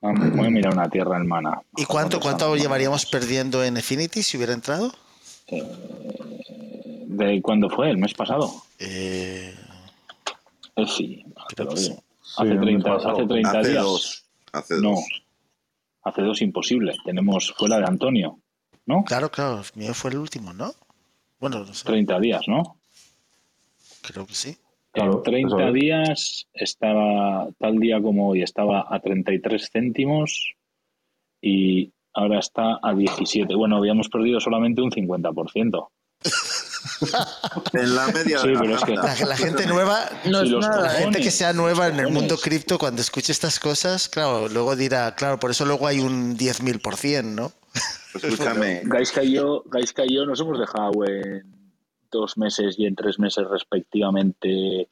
[0.00, 1.60] Vamos, Voy a mirar una tierra hermana.
[1.76, 4.92] ¿Y cuánto, cuánto llevaríamos perdiendo en Affinity si hubiera entrado?
[7.06, 7.90] ¿De cuándo fue?
[7.90, 8.50] ¿El mes pasado?
[8.78, 9.54] Eh,
[10.76, 11.94] Eh, sí, te lo digo.
[11.94, 11.98] Sí,
[12.38, 13.12] Hace el mes 30, pasado.
[13.18, 13.82] hace 30 Hace días.
[13.84, 14.24] dos.
[14.52, 15.21] Hace No, dos.
[16.02, 16.94] Hace dos imposible.
[17.04, 18.38] Tenemos fuera de Antonio,
[18.86, 19.04] ¿no?
[19.04, 20.72] claro, claro, el mío fue el último, ¿no?
[21.40, 22.76] Bueno, no sé, 30 días, ¿no?
[24.02, 24.56] creo que sí.
[24.92, 25.74] Claro, en 30 eso es.
[25.74, 30.54] días estaba, tal día como hoy, estaba a 33 céntimos
[31.40, 33.54] y ahora está a 17.
[33.54, 35.88] Bueno, habíamos perdido solamente un 50%.
[37.72, 38.94] En la media Sí, pero es que-.
[38.94, 42.36] La, la gente nueva, No es nada, la gente que sea nueva en el mundo
[42.36, 47.24] cripto, cuando escuche estas cosas, claro, luego dirá, claro, por eso luego hay un 10.000%,
[47.24, 47.52] ¿no?
[48.14, 51.42] Escúchame, Gaiska y yo, Gaiska y yo nos hemos dejado en
[52.10, 54.88] dos meses y en tres meses respectivamente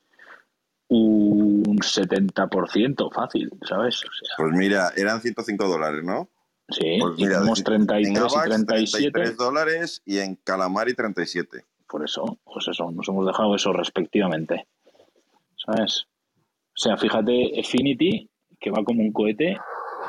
[0.88, 3.96] un 70% fácil, ¿sabes?
[4.04, 6.28] O sea, pues mira, eran 105 dólares, ¿no?
[6.68, 9.10] sí, Pues y mira, tenemos en 33 y Avax 37.
[9.12, 11.64] 33 dólares y en Calamari 37.
[11.90, 14.66] Por eso, pues eso, nos hemos dejado eso respectivamente.
[15.56, 16.06] ¿Sabes?
[16.68, 19.56] O sea, fíjate, Affinity, que va como un cohete,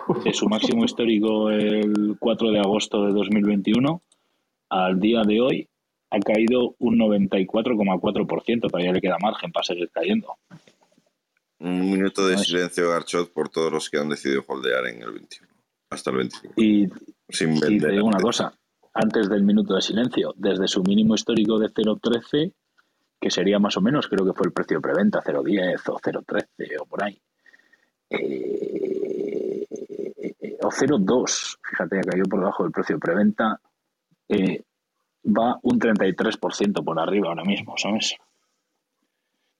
[0.24, 4.02] de su máximo histórico el 4 de agosto de 2021,
[4.70, 5.68] al día de hoy
[6.12, 10.36] ha caído un 94,4%, todavía le queda margen para seguir cayendo.
[11.60, 15.48] Un minuto de silencio, Garchot, por todos los que han decidido holdear en el 21.
[15.90, 16.54] Hasta el 25.
[16.58, 16.88] Y,
[17.30, 17.92] Sin y te vender.
[17.92, 18.54] digo una cosa,
[18.94, 22.54] antes del minuto de silencio, desde su mínimo histórico de 0,13,
[23.20, 26.82] que sería más o menos, creo que fue el precio de preventa, 0,10 o 0,13
[26.82, 27.22] o por ahí,
[28.10, 29.66] eh,
[30.64, 33.60] o 0,2, fíjate, cayó por debajo del precio de preventa,
[34.28, 34.64] eh,
[35.26, 38.16] va un 33% por arriba ahora mismo, ¿sabes?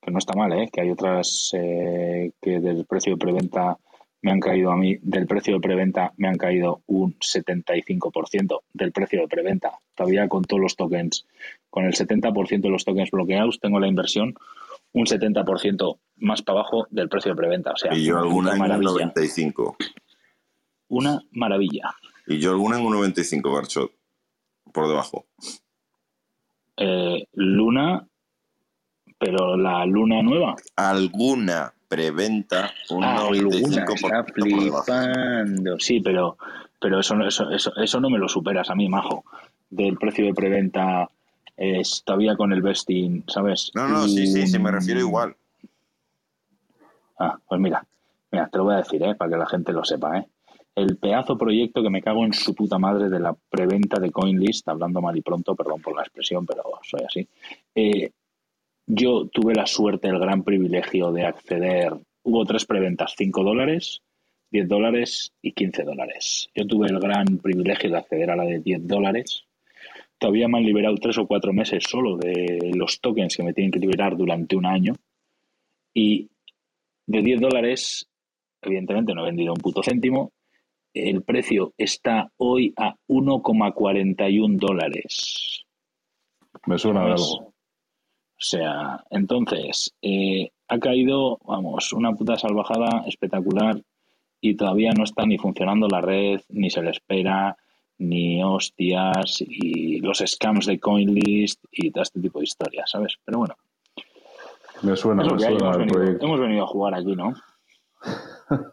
[0.02, 0.70] Que no está mal, ¿eh?
[0.72, 3.78] Que hay otras eh, que del precio de preventa
[4.22, 8.92] me han caído a mí, del precio de preventa me han caído un 75% del
[8.92, 9.80] precio de preventa.
[9.96, 11.26] Todavía con todos los tokens,
[11.70, 14.36] con el 70% de los tokens bloqueados, tengo la inversión
[14.94, 17.72] un 70% más para abajo del precio de preventa.
[17.72, 18.92] O sea, Y yo una alguna en un maravilla.
[18.92, 19.78] 95.
[20.90, 21.96] Una maravilla.
[22.28, 23.92] Y yo alguna en un 95, Garchot.
[24.72, 25.26] Por debajo.
[26.78, 28.06] Eh, Luna,
[29.18, 30.56] pero la Luna nueva.
[30.76, 35.78] Alguna preventa, un Ah, 95% está por flipando.
[35.78, 36.38] Sí, pero,
[36.80, 39.26] pero eso, no- eso, eso, eso no me lo superas a mí, majo.
[39.70, 41.10] Del precio de preventa
[41.58, 43.72] es todavía con el vesting, ¿sabes?
[43.76, 45.36] No, no, sí, sí, sí, me refiero igual.
[47.20, 47.86] Ah, pues mira,
[48.32, 49.16] mira, te lo voy a decir, ¿eh?
[49.16, 50.28] Para que la gente lo sepa, ¿eh?
[50.74, 54.68] El pedazo proyecto que me cago en su puta madre de la preventa de CoinList,
[54.70, 57.28] hablando mal y pronto, perdón por la expresión, pero soy así.
[57.76, 58.10] Eh,
[58.86, 61.94] yo tuve la suerte, el gran privilegio de acceder.
[62.24, 64.02] Hubo tres preventas, 5 dólares,
[64.52, 66.50] 10 dólares y 15 dólares.
[66.54, 69.46] Yo tuve el gran privilegio de acceder a la de 10 dólares.
[70.18, 73.72] Todavía me han liberado tres o cuatro meses solo de los tokens que me tienen
[73.72, 74.94] que liberar durante un año.
[75.94, 76.30] Y
[77.08, 78.08] de 10 dólares,
[78.62, 80.32] evidentemente no he vendido un puto céntimo.
[80.94, 85.66] el precio está hoy a 1,41 dólares.
[86.66, 87.51] Me suena de algo.
[88.42, 93.80] O sea, entonces, eh, ha caído, vamos, una puta salvajada espectacular
[94.42, 97.56] y todavía no está ni funcionando la red, ni se le espera,
[98.00, 103.14] ni hostias, y los scams de CoinList y todo este tipo de historias, ¿sabes?
[103.24, 103.56] Pero bueno,
[104.82, 106.26] Me suena, me suena hemos venido, proyecto.
[106.26, 107.34] hemos venido a jugar aquí, ¿no?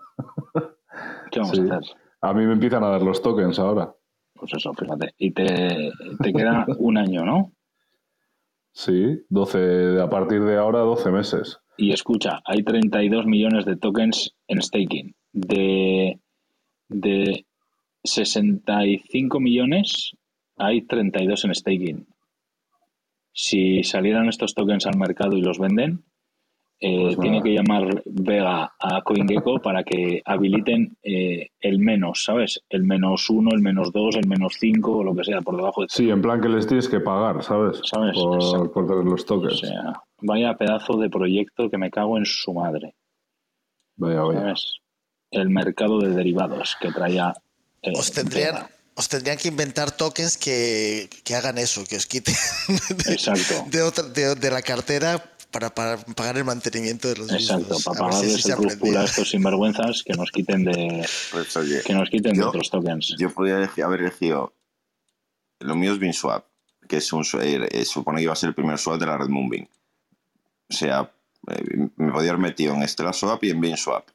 [1.30, 1.62] ¿Qué vamos Sí.
[1.70, 1.96] a hacer?
[2.22, 3.92] A mí me empiezan a dar los tokens ahora.
[4.34, 5.12] Pues eso, fíjate.
[5.18, 5.90] Y te,
[6.22, 7.52] te queda un año, ¿no?
[8.78, 11.58] Sí, 12, a partir de ahora 12 meses.
[11.76, 15.16] Y escucha, hay 32 millones de tokens en staking.
[15.32, 16.20] De,
[16.88, 17.44] de
[18.04, 20.12] 65 millones,
[20.56, 22.06] hay 32 en staking.
[23.32, 26.04] Si salieran estos tokens al mercado y los venden,
[26.80, 32.60] eh, Pues tiene que llamar Vega a CoinGecko para que habiliten eh, el menos, ¿sabes?
[32.68, 35.82] El menos uno, el menos dos, el menos cinco o lo que sea por debajo
[35.82, 37.80] de Sí, en plan que les tienes que pagar, ¿sabes?
[37.84, 38.14] ¿Sabes?
[38.14, 39.58] Por, tener los O tokens.
[39.60, 42.94] sea, vaya pedazo de proyecto que me cago en su madre.
[43.96, 44.40] Vaya, vaya.
[44.40, 44.74] ¿sabes?
[45.30, 47.32] El mercado de derivados que traía.
[47.82, 48.70] eh, Os tendrían, Vega.
[48.94, 52.34] os tendrían que inventar tokens que, que hagan eso, que os quiten
[53.06, 53.64] de, Exacto.
[53.68, 57.84] de otra, de, de la cartera para, para pagar el mantenimiento de los Exacto, mismos.
[57.84, 58.00] para si
[58.44, 59.00] pagarles aprendía.
[59.00, 62.70] a estos sinvergüenzas que nos quiten de Pues oye, que nos quiten de Yo- otros
[62.70, 63.14] tokens.
[63.18, 64.52] yo podría elegir- haber elegido.
[65.60, 66.44] Lo mío es BeanSwap,
[66.88, 69.16] que es un, swa- eh, supone que iba a ser el primer swap de la
[69.18, 69.66] red Moonbeam.
[70.70, 71.10] O sea,
[71.50, 74.06] eh, me podía haber metido en Stellar Swap y en BeanSwap.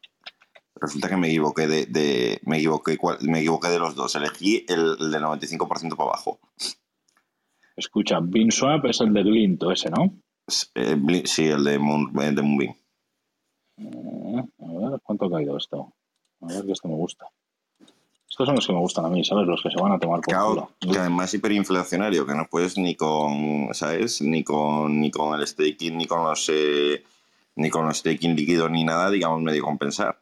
[0.75, 4.15] Resulta que me equivoqué de, de- me equivoqué cuál- me equivoqué de los dos.
[4.15, 6.39] Elegí el, el del 95% para abajo.
[7.75, 10.13] Escucha, BeanSwap es el de Glinto ese, ¿no?
[10.47, 12.75] Eh, sí, el de, Moon, eh, de Moonbeam.
[13.77, 15.93] Eh, A ver, ¿cuánto ha caído esto?
[16.41, 17.27] A ver, que esto me gusta.
[18.33, 19.45] Estos son los que me gustan a mí, ¿sabes?
[19.45, 20.71] Los que se van a tomar por culo.
[20.79, 24.23] que además es hiperinflacionario, que no puedes ni con, ¿sabes?
[24.23, 27.03] Ni con, ni con el staking, ni con los, eh,
[27.55, 30.19] ni con los staking líquidos, ni nada, digamos, medio compensar.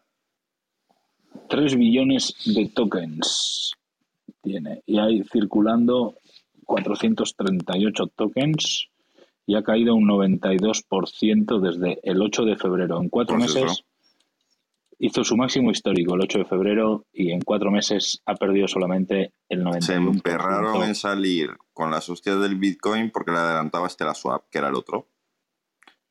[1.48, 3.76] 3 billones de tokens
[4.42, 4.82] tiene.
[4.86, 6.16] Y hay circulando
[6.66, 8.91] 438 tokens
[9.52, 13.02] y ha caído un 92% desde el 8 de febrero.
[13.02, 13.66] En cuatro Pues eso.
[13.66, 13.84] meses
[14.98, 19.34] hizo su máximo histórico el 8 de febrero y en cuatro meses ha perdido solamente
[19.50, 19.82] el 91%.
[19.82, 24.60] Se emperraron en salir con las hostias del Bitcoin porque le adelantaba Stellar Swap, que
[24.60, 25.10] era el otro.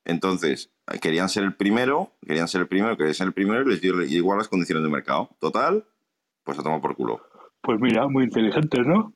[0.05, 3.81] Entonces, querían ser el primero, querían ser el primero, querían ser el primero y les
[3.81, 5.31] dio igual las condiciones de mercado.
[5.41, 5.87] Total,
[6.45, 7.23] pues a tomar por culo.
[7.63, 9.15] Pues mira, muy inteligentes, ¿no?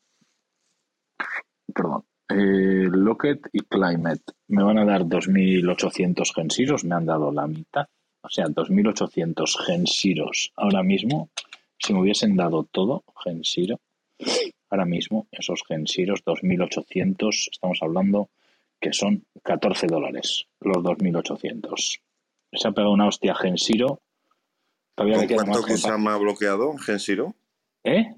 [1.74, 2.04] Perdón.
[2.30, 4.22] Eh, Locket y Climate.
[4.48, 7.86] Me van a dar 2.800 Gensiros, me han dado la mitad.
[8.22, 11.28] O sea, 2.800 Gensiros ahora mismo.
[11.76, 13.80] Si me hubiesen dado todo, Gensiro,
[14.70, 18.28] ahora mismo esos Gensiros 2.800, estamos hablando
[18.80, 22.00] que son 14 dólares los 2.800.
[22.52, 24.00] Se ha pegado una hostia Gensiro.
[24.94, 27.34] Todavía ¿Con cuánto Kusama ha bloqueado en Gensiro?
[27.84, 28.14] ¿Eh?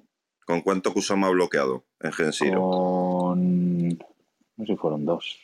[0.47, 2.61] ¿Con cuánto Kusama ha bloqueado en Gensiro?
[2.61, 3.89] Con...
[3.89, 5.39] No sé si fueron dos.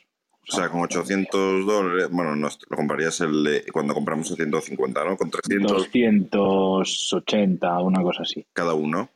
[0.47, 5.05] O sea, con 800 dólares, bueno, no, lo comprarías el de- cuando compramos a 150,
[5.05, 5.15] ¿no?
[5.15, 8.45] Con 300 280, una cosa así.
[8.53, 9.09] cada uno.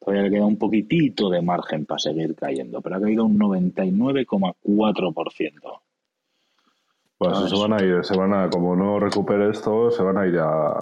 [0.00, 5.80] Todavía le queda un poquitito de margen para seguir cayendo, pero ha caído un 99,4%.
[7.18, 10.16] Pues Ah, se van a ir, se van a, como no recupere esto, se van
[10.16, 10.72] a ir a,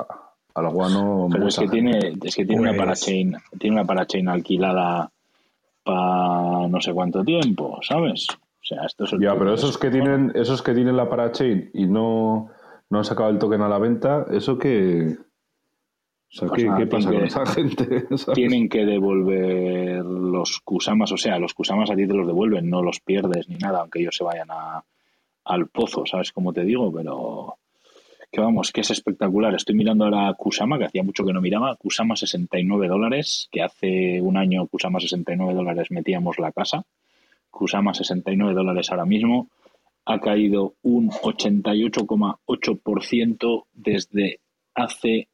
[0.54, 1.26] al guano.
[1.32, 5.10] Pero es que tiene, es que tiene una Pues- parachain, tiene una parachain alquilada
[5.82, 8.28] para no sé cuánto tiempo, ¿sabes?
[8.30, 9.80] O sea, esto es el Ya, pero esos eso.
[9.80, 12.50] que tienen, esos que tienen la parachain y no,
[12.90, 15.16] no han sacado el token a la venta, eso que.
[16.30, 18.06] O sea, ¿qué, nada, qué pasa con tienen esa gente?
[18.16, 18.34] ¿sabes?
[18.34, 22.82] Tienen que devolver los Kusamas, o sea, los Kusamas a ti te los devuelven, no
[22.82, 24.84] los pierdes ni nada, aunque ellos se vayan a,
[25.44, 26.92] al pozo, ¿sabes cómo te digo?
[26.92, 27.56] Pero
[28.30, 29.54] que vamos, que es espectacular.
[29.54, 34.20] Estoy mirando ahora Kusama, que hacía mucho que no miraba, Kusama 69 dólares, que hace
[34.20, 36.84] un año Kusama 69 dólares metíamos la casa.
[37.50, 39.48] Kusama 69 dólares ahora mismo,
[40.04, 44.40] ha caído un 88,8% desde
[44.74, 45.28] hace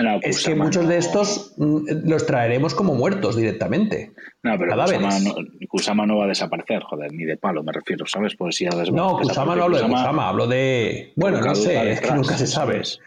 [0.00, 4.12] No, Es que muchos no- de estos mm, los traeremos como muertos directamente.
[4.44, 4.76] No, pero.
[4.76, 5.34] Kusama no,
[5.68, 8.36] Kusama no va a desaparecer, joder, ni de palo me refiero, ¿sabes?
[8.36, 11.12] Pues si ya No, Kusama no hablo de Kusama, hablo de...
[11.16, 12.74] Bueno, no sé, es que nunca se sabe.
[12.74, 13.00] ¿sabes?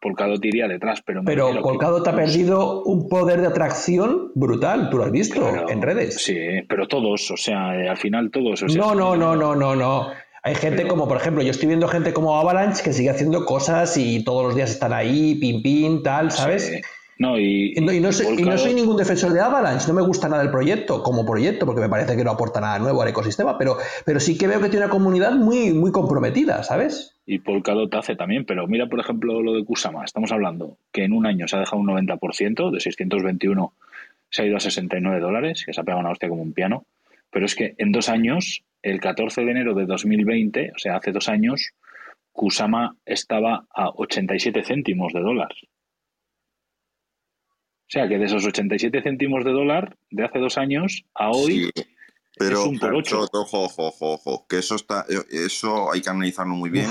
[0.00, 4.98] Polkadot iría detrás, pero Pero refiero que- ha perdido un poder de atracción brutal, tú
[4.98, 6.22] lo has visto Claro, en redes.
[6.22, 6.36] Sí,
[6.68, 8.62] pero todos, o sea, eh, al final todos.
[8.62, 10.08] O sea, No, no, no, no, no, no.
[10.44, 13.44] Hay gente Pero- como, por ejemplo, yo estoy viendo gente como Avalanche que sigue haciendo
[13.44, 16.66] cosas y todos los días están ahí, pim, pim, tal, ¿sabes?
[16.66, 16.80] Sí.
[17.18, 19.88] No, y, Y no, y no soy, y no Polkadot- soy ningún defensor de Avalanche,
[19.88, 22.78] no me gusta nada el proyecto, como proyecto, porque me parece que no aporta nada
[22.78, 26.62] nuevo al ecosistema, pero, pero sí que veo que tiene una comunidad muy, muy comprometida,
[26.62, 27.16] ¿sabes?
[27.26, 30.04] Y Polkadot hace también, pero mira, por ejemplo, lo de Kusama.
[30.04, 33.72] Estamos hablando que en un año se ha dejado un 90%, de 621
[34.30, 36.84] se ha ido a 69 dólares, que se ha pegado una hostia como un piano.
[37.30, 41.12] Pero es que en dos años, el 14 de enero de 2020, o sea, hace
[41.12, 41.72] dos años,
[42.32, 45.48] Kusama estaba a 87 céntimos de dólar.
[47.88, 51.70] O sea, que de esos 87 céntimos de dólar de hace dos años a hoy,
[51.74, 51.82] Sí,
[52.38, 53.20] pero es un por ocho.
[53.32, 56.90] Ojo, ojo, ojo, ojo, que eso está, eso hay que analizarlo muy bien,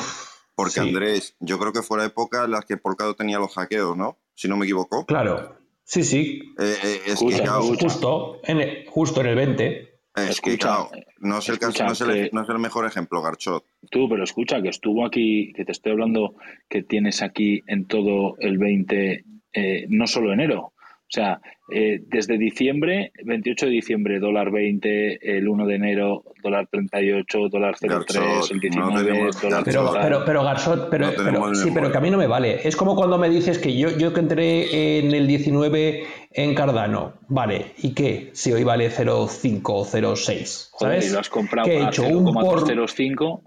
[0.56, 0.80] porque sí.
[0.80, 4.18] Andrés, yo creo que fue la época en la que Polkadot tenía los hackeos, ¿no?
[4.34, 5.06] Si no me equivoco.
[5.06, 5.56] Claro.
[5.84, 6.42] Sí, sí.
[6.60, 7.62] Eh, eh, es Escucha, que, claro.
[7.62, 9.68] Justo en el, justo en el 20.
[10.16, 12.50] es que, escucha, claro, no es, el caso- escucha no es el, que- no es
[12.50, 13.64] el mejor ejemplo, Garchot.
[13.92, 16.34] Tú, pero escucha, que estuvo aquí, que te estoy hablando
[16.68, 20.74] que tienes aquí en todo el 20, eh, no solo enero.
[21.10, 21.40] O sea,
[21.74, 27.76] eh, desde diciembre, 28 de diciembre, dólar 20, el 1 de enero, dólar 38, dólar
[27.80, 31.72] 03, Garchot, el no 19, tenemos- dólar Pero, pero, pero Garzón, pero, No pero- sí,
[31.74, 32.68] pero que a mí no me vale.
[32.68, 37.14] Es como cuando me dices que yo, yo que entré en el 19 en Cardano,
[37.30, 38.30] vale, ¿y qué?
[38.34, 41.10] Si hoy vale 0,5 o 0,6, Joder, ¿sabes?
[41.10, 42.60] y lo has comprado Que he hecho un por...
[42.68, 43.44] 0,205.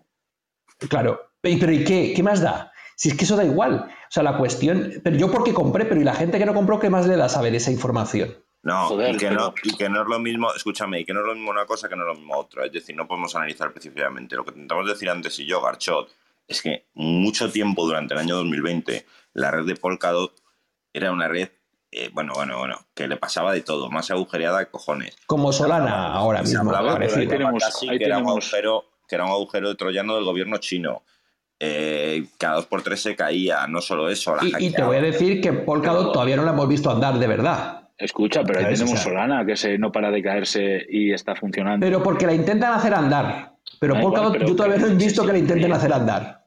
[0.89, 2.15] Claro, ¿Y- pero ¿y qué?
[2.17, 2.73] ¿Qué más da?
[2.97, 3.87] Si es que eso da igual.
[4.11, 4.95] O sea, la cuestión...
[5.05, 7.29] Pero yo porque compré, pero ¿y la gente que no compró qué más le da
[7.29, 8.35] saber esa información?
[8.65, 11.15] No, Joder, y, que pero- no, y que no es lo mismo, escúchame, y que
[11.15, 12.67] no es lo mismo una cosa que no es lo mismo otra.
[12.67, 14.35] Es decir, no podemos analizar específicamente.
[14.35, 16.11] Lo que intentamos decir antes y yo, Garchot,
[16.49, 20.33] es que mucho tiempo durante el año 2020 la red de Polkadot
[20.93, 21.49] era una red
[21.93, 25.17] eh, bueno, bueno, bueno, que le pasaba de todo, más agujereada que cojones.
[25.27, 26.61] Como Solana ahora mismo.
[26.61, 30.15] hablaba de que, tenemos- ahí que era un agujero, que era un agujero de troyano
[30.17, 31.03] del gobierno chino.
[31.63, 34.97] Eh, cada dos por tres se caía, no solo eso, la Y, y te voy
[34.97, 37.89] a decir que Polkadot todavía no la hemos visto andar de verdad.
[37.99, 41.35] Escucha, pero ahí tenemos O sea- Solana, que se no para de caerse y está
[41.37, 41.85] funcionando.
[41.85, 43.53] Pero porque la intentan hacer andar.
[43.79, 45.73] Pero igual, Polkadot pero yo todavía no he visto sí, que la intenten sí.
[45.73, 46.41] hacer andar.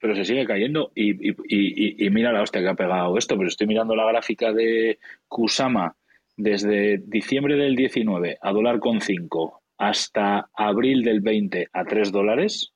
[0.00, 3.16] pero se sigue cayendo y, y- y- y- y mira la hostia que ha pegado
[3.16, 4.98] esto, pero estoy mirando la gráfica de
[5.28, 5.96] Kusama
[6.36, 12.73] desde diciembre del 19 a dólar con 5 hasta abril del 20 a 3 dólares.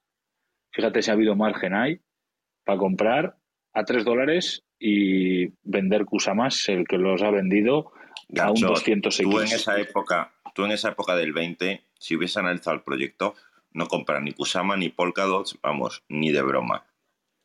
[0.79, 2.01] Fíjate si ha habido margen ahí
[2.65, 3.37] para comprar
[3.75, 7.91] a 3 dólares y vender Kusamas, el que los ha vendido
[8.39, 12.15] a un Garchot, 200 tú en esa época, tú en esa época del 20, si
[12.15, 13.35] hubiese analizado el proyecto,
[13.73, 16.87] no compras ni Kusama ni Polkadot, vamos, ni de broma.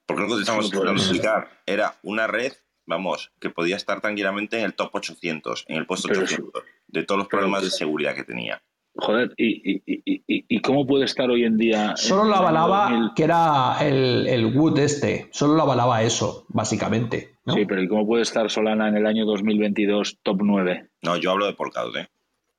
[0.06, 2.54] Porque lo que te estamos intentando explicar era una red,
[2.86, 7.04] vamos, que podía estar tranquilamente en el top 800, en el puesto Pero 800, de
[7.04, 8.62] todos los problemas de seguridad que tenía.
[8.96, 11.94] Joder, ¿y, y, y, y- cómo puede estar hoy en día?
[11.98, 13.12] Solo lo avalaba 2000?
[13.16, 15.30] que era el, el Wood este.
[15.32, 17.36] Solo lo avalaba eso, básicamente.
[17.46, 17.56] ¿no?
[17.56, 20.90] Sí, pero ¿y cómo puede estar Solana en el año 2022 top 9?
[21.02, 22.08] No, yo hablo de Polkadot, ¿eh?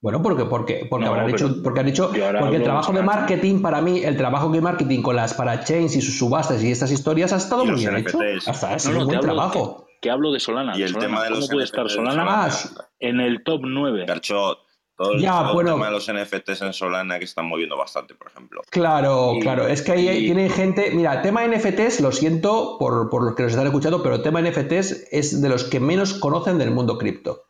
[0.02, 2.10] Bueno, porque, porque, porque No, habrán hecho, porque han hecho,
[2.40, 6.02] porque el trabajo de marketing para mí, el trabajo de marketing con las parachains y
[6.02, 8.18] sus subastas y estas historias ha estado muy bien hecho.
[8.46, 9.86] Hasta ha No, sido no, un buen hablo, trabajo.
[9.86, 10.76] que, que hablo de Solana.
[10.76, 12.88] Y el Solana, tema de ¿Cómo puede estar Solana Solana.
[12.98, 14.04] en el top 9?
[14.06, 14.58] Garchot,
[14.96, 15.72] todo el, Ya, todo el bueno.
[15.74, 18.62] tema de los NFTs en Solana que están moviendo bastante, por ejemplo.
[18.70, 19.66] Claro, Y- claro.
[19.66, 20.90] Es que ahí y- tienen gente.
[20.92, 25.08] Mira, tema NFTs, lo siento por, por los que nos están escuchando, pero tema NFTs
[25.10, 27.44] es de los que menos conocen del mundo cripto.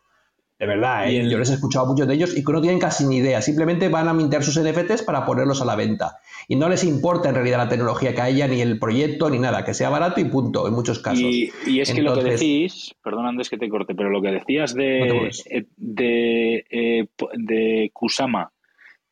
[0.64, 1.28] De verdad, ¿eh?
[1.30, 3.42] Yo les he escuchado a muchos de ellos y que no tienen casi ni idea.
[3.42, 6.16] Simplemente van a mintear sus NFTs para ponerlos a la venta.
[6.48, 9.64] Y no les importa en realidad la tecnología que haya, ni el proyecto, ni nada.
[9.64, 11.20] Que sea barato y punto, en muchos casos.
[11.20, 14.30] Y, y es que lo que decís, perdón Andrés que te corte, pero lo que
[14.32, 18.50] decías No de, eh, de, eh, po- de Kusama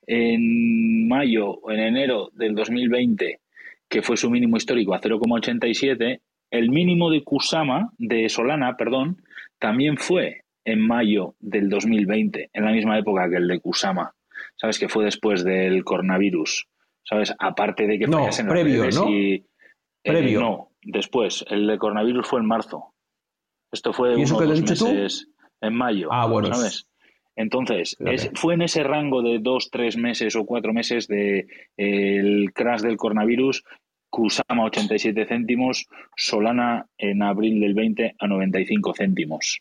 [0.07, 3.41] en mayo o en enero del 2020,
[3.89, 9.23] que fue su mínimo histórico a 0,87, el mínimo de Kusama, de Solana, perdón,
[9.59, 14.15] también fue en mayo del 2020, en la misma época que el de Kusama.
[14.57, 14.79] ¿Sabes?
[14.79, 16.67] Que fue después del coronavirus.
[17.05, 17.35] ¿Sabes?
[17.39, 19.09] Aparte de que No, las previo, ¿no?
[19.11, 19.45] y- eh,
[20.13, 20.41] Previo.
[20.41, 21.45] no, después.
[21.49, 22.95] El de coronavirus fue en marzo.
[23.73, 24.91] Esto fue ¿Y eso uno que dos dicho tú?
[24.93, 25.29] meses
[25.61, 26.09] en mayo.
[26.13, 26.87] Ah, bueno, ¿Sabes?
[27.35, 31.47] Entonces, es- fue en ese rango de dos, tres meses o cuatro meses de
[31.79, 33.65] eh, el crash del coronavirus,
[34.11, 39.61] Kusama 87 céntimos, Solana en abril del 20 a 95 céntimos.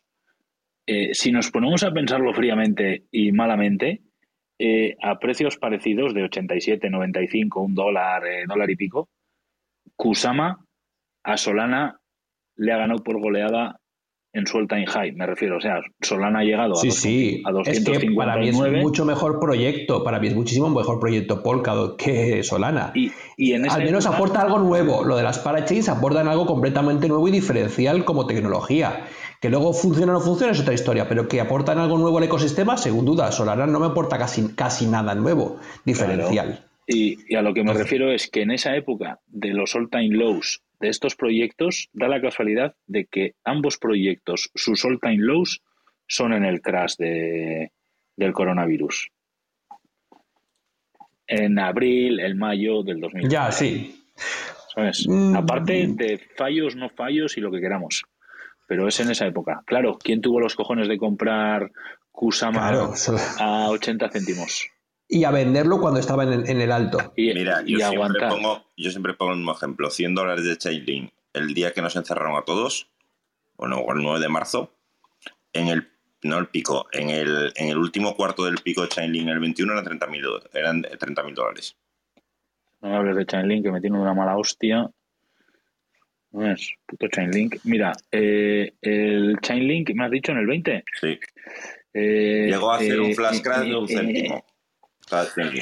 [0.88, 4.02] Eh, si nos ponemos a pensarlo fríamente y malamente,
[4.60, 9.10] eh, a precios parecidos de 87, 95, un dólar, eh, dólar y pico,
[9.96, 10.66] Kusama
[11.24, 12.00] a Solana
[12.56, 13.78] le ha ganado por goleada
[14.34, 15.58] en su all time high, me refiero.
[15.58, 19.04] O sea, Solana ha llegado a, Sí, a Es que para mí es 259 mucho
[19.06, 20.04] mejor proyecto.
[20.04, 22.92] Para mí es muchísimo mejor proyecto Polkadot que Solana.
[22.96, 25.04] y, y en Al menos época- aporta algo nuevo.
[25.04, 29.06] Lo de las parachains aportan algo completamente nuevo y diferencial como tecnología.
[29.42, 32.24] Que luego funciona o no funciona es otra historia, pero que aportan algo nuevo al
[32.24, 33.32] ecosistema, sin duda.
[33.32, 36.64] Solana no me aporta casi, casi nada nuevo, diferencial.
[36.88, 40.16] Y, y a lo que me refiero es que en esa época de los all-time
[40.16, 45.62] lows de estos proyectos, da la casualidad de que ambos proyectos, sus all-time lows,
[46.08, 47.72] son en el crash de,
[48.16, 49.10] del coronavirus.
[51.26, 53.34] En abril, el mayo del 2020.
[53.34, 54.04] Ya, sí.
[54.74, 55.08] ¿sabes?
[55.08, 55.36] Mm.
[55.36, 58.04] Aparte de fallos, no fallos y lo que queramos.
[58.72, 59.64] Pero es en esa época.
[59.66, 61.74] Claro, ¿quién tuvo los cojones de comprar
[62.10, 62.94] Kusama Claro.
[62.94, 64.70] eso- a 80 céntimos?
[65.10, 67.12] Y a venderlo cuando estaba en, en el alto.
[67.18, 68.30] Y, Mira, y yo siempre, aguantar.
[68.30, 69.90] pongo, yo siempre pongo el mismo ejemplo.
[69.90, 72.90] 100 dólares de Chainlink el día que nos encerraron a todos,
[73.58, 74.72] bueno, o el 9 de marzo,
[75.52, 75.90] en el,
[76.24, 79.74] no el pico, en el, en el último cuarto del pico de Chainlink, el 21,
[79.74, 81.76] eran 30.000 do- eran 30.000 dólares.
[82.80, 84.90] No me hables de Chainlink, que me tiene una mala hostia.
[86.32, 87.58] No es puto Chainlink.
[87.66, 90.84] Mira, eh, el Chainlink, me has dicho en el 20.
[91.00, 91.20] Sí.
[91.94, 94.46] Eh, Llegó a hacer eh, un flash crash eh, de un eh, céntimo.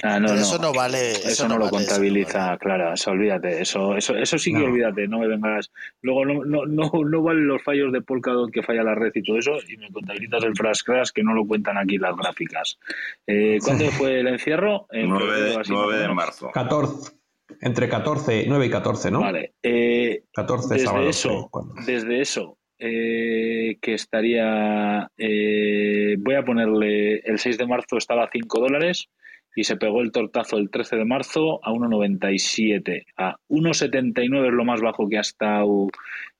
[0.04, 1.12] Ah, no, eso no vale.
[1.12, 2.60] Eso, Eso no, lo vale, eso no contabiliza, vale.
[2.60, 4.66] claro, eso olvídate, eso, eso, eso sí que No.
[4.66, 5.72] olvídate, no me vengas.
[6.04, 9.24] Luego no, no, no, no valen los fallos de Polkadot que falla la red y
[9.24, 12.78] todo eso, y me contabilizas el flash crash que no lo cuentan aquí las gráficas.
[13.26, 14.86] Eh, ¿Cuándo fue el encierro?
[14.92, 16.52] En 9 febrero, de, así 9 más o de marzo.
[16.54, 17.19] 14.
[17.62, 19.22] Entre 14, 9 y 14, ¿no?
[19.22, 19.54] Vale.
[19.64, 21.10] Eh, 14 desde sábados.
[21.10, 27.68] eso, sí, cuando- desde eso, eh, que estaría, eh, voy a ponerle, el 6 de
[27.68, 29.08] marzo estaba a 5 dólares
[29.56, 33.06] y se pegó el tortazo el 13 de marzo a 1,97.
[33.18, 35.88] A 1,79 es lo más bajo que ha estado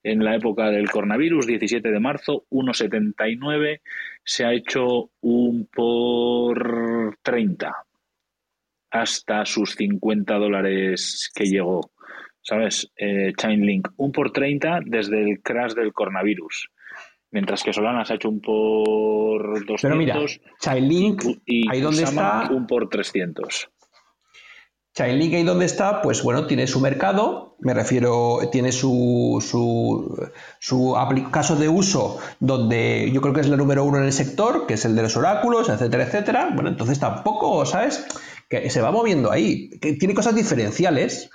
[0.04, 3.82] en la época del coronavirus, 17 de marzo, 1,79
[4.24, 7.76] se ha hecho un por 30
[8.92, 11.92] hasta sus 50 dólares que llegó.
[12.42, 12.92] ¿Sabes?
[12.98, 16.70] Eh, Chainlink, un por 30 desde el crash del coronavirus.
[17.32, 20.18] Mientras que Solana se ha hecho un por 200 Pero mira,
[20.60, 23.70] Chainlink, y ahí donde Kusama está, un por 300.
[25.00, 30.30] Chainlink ahí donde está, pues bueno, tiene su mercado, me refiero, tiene su, su,
[30.60, 30.98] su
[31.32, 34.74] caso de uso donde yo creo que es la número uno en el sector, que
[34.74, 36.50] es el de los oráculos, etcétera, etcétera.
[36.54, 38.06] Bueno, entonces tampoco, ¿sabes?
[38.50, 41.30] Que se va moviendo ahí, que tiene cosas diferenciales.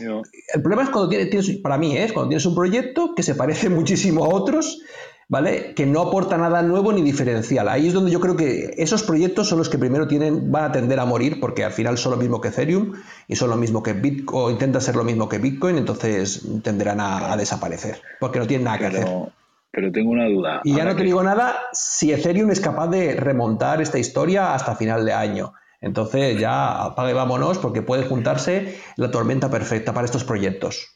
[0.00, 2.04] El problema es cuando tienes, tienes- para mí, ¿eh?
[2.04, 4.80] es cuando tienes un proyecto que se parece muchísimo a otros,
[5.28, 5.74] ¿vale?
[5.74, 7.68] Que no aporta nada nuevo ni diferencial.
[7.68, 10.72] Ahí es donde yo creo que esos proyectos son los que primero tienen, van a
[10.72, 12.94] tender a morir, porque al final son lo mismo que Ethereum
[13.28, 16.98] y son lo mismo que Bitcoin, o intenta ser lo mismo que Bitcoin, entonces tenderán
[17.00, 19.04] a, a desaparecer, porque no tienen nada que hacer.
[19.04, 19.32] Pero,
[19.70, 20.60] pero tengo una duda.
[20.64, 24.54] Y ya no te que- digo nada si Ethereum es capaz de remontar esta historia
[24.54, 25.52] hasta final de año.
[25.84, 30.88] Entonces ya apague y vámonos porque puede juntarse la tormenta perfecta para estos proyectos.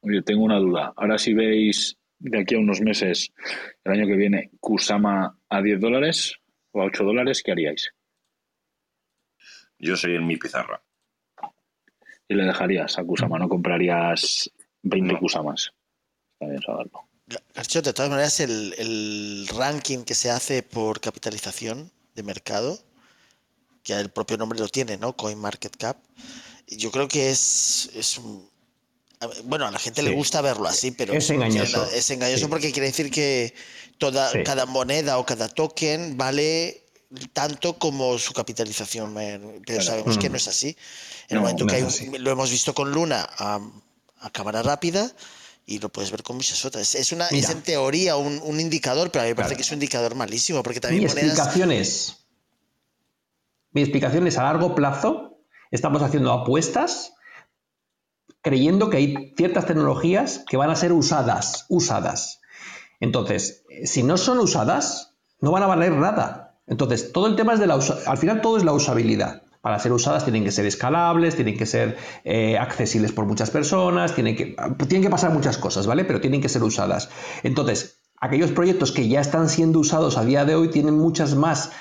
[0.00, 0.92] Yo tengo una duda.
[0.96, 3.32] Ahora si veis de aquí a unos meses,
[3.82, 6.36] el año que viene, Kusama a 10 dólares
[6.70, 7.90] o a 8 dólares, ¿qué haríais?
[9.76, 10.80] Yo soy en mi pizarra.
[12.28, 15.18] Y le dejarías a Kusama, no comprarías 20 No.
[15.18, 15.72] Kusamas.
[16.34, 17.08] Está bien saberlo.
[17.26, 22.78] De todas maneras, el, el ranking que se hace por capitalización de mercado,
[23.82, 25.16] que el propio nombre lo tiene, ¿no?
[25.16, 25.96] CoinMarketCap,
[26.68, 28.48] yo creo que es, es un-
[29.44, 30.16] bueno, a la gente le Sí.
[30.16, 31.84] gusta verlo así, pero Es engañoso.
[31.90, 32.50] Es engañoso Sí.
[32.50, 33.52] porque quiere decir que
[33.98, 34.38] toda, Sí.
[34.44, 36.84] cada moneda o cada token vale
[37.32, 39.82] tanto como su capitalización, eh, pero Claro.
[39.82, 40.32] sabemos que Mm.
[40.32, 40.68] no es así.
[40.68, 40.76] En
[41.30, 43.58] el No, momento no que hay lo hemos visto con Luna a,
[44.20, 45.10] a cámara rápida
[45.66, 46.94] y lo puedes ver con muchas otras.
[46.94, 49.56] Es, una, es en teoría un, un indicador, pero a mí me parece Claro.
[49.56, 51.30] que es un indicador malísimo, porque también monedas...
[51.30, 52.14] explicación es.
[53.70, 55.40] Mi explicación es a largo plazo.
[55.70, 57.12] Estamos haciendo apuestas
[58.42, 61.66] creyendo que hay ciertas tecnologías que van a ser usadas.
[61.68, 62.40] Usadas.
[63.00, 66.58] Entonces, si no son usadas, no van a valer nada.
[66.66, 67.74] Entonces, todo el tema es de la
[68.06, 69.42] al final todo es la usabilidad.
[69.60, 74.14] Para ser usadas tienen que ser escalables, tienen que ser eh, accesibles por muchas personas,
[74.14, 74.56] tienen que,
[74.86, 76.04] tienen que pasar muchas cosas, ¿vale?
[76.04, 77.10] Pero tienen que ser usadas.
[77.42, 81.72] Entonces, aquellos proyectos que ya están siendo usados a día de hoy tienen muchas más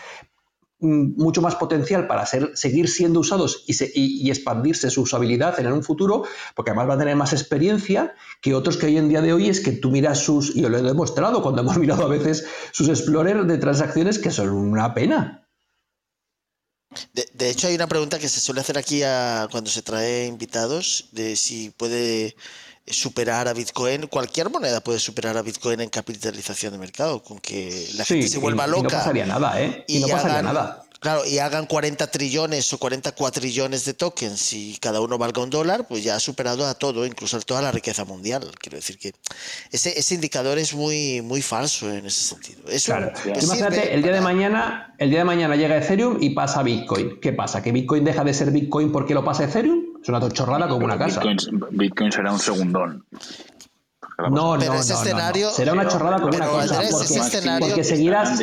[0.80, 5.59] mucho más potencial para ser, seguir siendo usados y, se- y- y expandirse su usabilidad
[5.59, 6.23] en un futuro,
[6.55, 9.49] porque además van a tener más experiencia que otros que hoy en día de hoy
[9.49, 12.45] es que tú miras sus, y yo lo he demostrado cuando hemos mirado a veces
[12.71, 15.43] sus explorers de transacciones que son una pena.
[17.13, 20.25] De, de hecho, hay una pregunta que se suele hacer aquí a- cuando se trae
[20.25, 22.36] invitados, de si puede
[22.88, 24.08] superar a Bitcoin.
[24.08, 28.38] Cualquier moneda puede superar a Bitcoin en capitalización de mercado, con que la gente se
[28.40, 28.98] vuelva y- y no loca.
[29.00, 29.84] pasaría nada, ¿eh?
[29.88, 30.84] Y no pasaría nada.
[31.00, 35.52] Claro, y hagan 40 trillones o 40 cuatrillones de tokens y cada uno valga un
[35.52, 38.50] dólar, pues ya ha superado a todo, incluso a toda la riqueza mundial.
[38.60, 39.14] Quiero decir que
[39.72, 42.62] ese, ese indicador es muy, muy falso en ese sentido.
[42.84, 43.12] Claro.
[43.44, 47.20] Imagínate, el día de mañana, el día de mañana llega Ethereum y pasa Bitcoin.
[47.22, 47.62] ¿Qué pasa?
[47.62, 49.87] ¿Que Bitcoin deja de ser Bitcoin porque lo pasa Ethereum?
[50.02, 51.22] Es una chorrada como una casa.
[51.22, 53.06] Bitcoin, Bitcoin será un segundón.
[54.18, 54.99] No, Pero no, ese no,
[55.32, 56.74] no, Será una chorrada pero, una cosa.
[56.74, 58.39] Andrés, Porque, ese escenario- porque seguirás.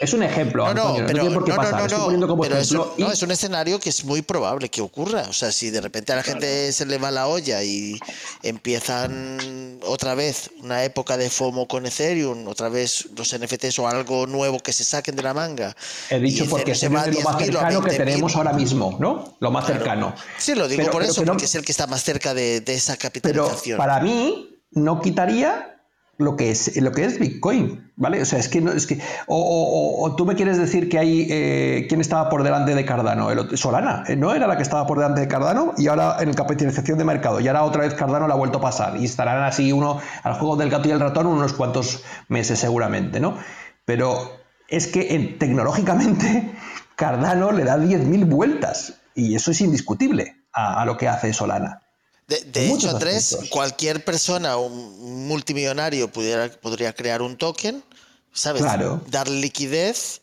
[0.00, 1.78] Es un ejemplo, No, no, Antonio, no, pero, tiene por qué no, no, pasar.
[1.80, 4.22] no, Estoy no, poniendo como pero es, un, no, es un escenario que es muy
[4.22, 5.24] probable que ocurra.
[5.28, 7.98] O sea, si de repente a la gente se le va la olla y
[8.42, 14.26] empiezan otra vez una época de FOMO con Ethereum, otra vez los NFTs o algo
[14.26, 15.76] nuevo que se saquen de la manga.
[16.08, 17.96] He dicho porque se va lo más 10.000 o a cercano que 20.000.
[17.98, 19.36] tenemos ahora mismo, ¿no?
[19.40, 19.80] Lo más Claro.
[19.80, 20.14] cercano.
[20.38, 22.60] Sí, lo digo Pero- por pero eso, porque es el que está más cerca de,
[22.62, 23.76] de esa Pero capitalización.
[23.76, 25.70] para mí no quitaría
[26.16, 28.22] lo que es lo que es Bitcoin, ¿vale?
[28.22, 31.00] O sea, es que no es que o, o- o- tú me quieres decir que
[31.00, 34.86] hay eh, quién estaba por delante de Cardano, Solana, eh, no era la que estaba
[34.86, 38.28] por delante de Cardano y ahora en capitalización de mercado y ahora otra vez Cardano
[38.28, 41.00] la ha vuelto a pasar y estarán así uno al juego del gato y el
[41.00, 43.36] ratón unos cuantos meses seguramente, ¿no?
[43.84, 44.30] Pero
[44.68, 46.52] es que en- tecnológicamente
[46.94, 51.80] Cardano le da 10.000 vueltas y eso es indiscutible a lo que hace Solana.
[52.26, 53.50] De, de hecho, Andrés, aspectos.
[53.50, 57.84] cualquier persona, un multimillonario, pudiera, podría crear un token,
[58.32, 58.62] ¿sabes?
[58.62, 59.02] Claro.
[59.08, 60.22] Darle liquidez,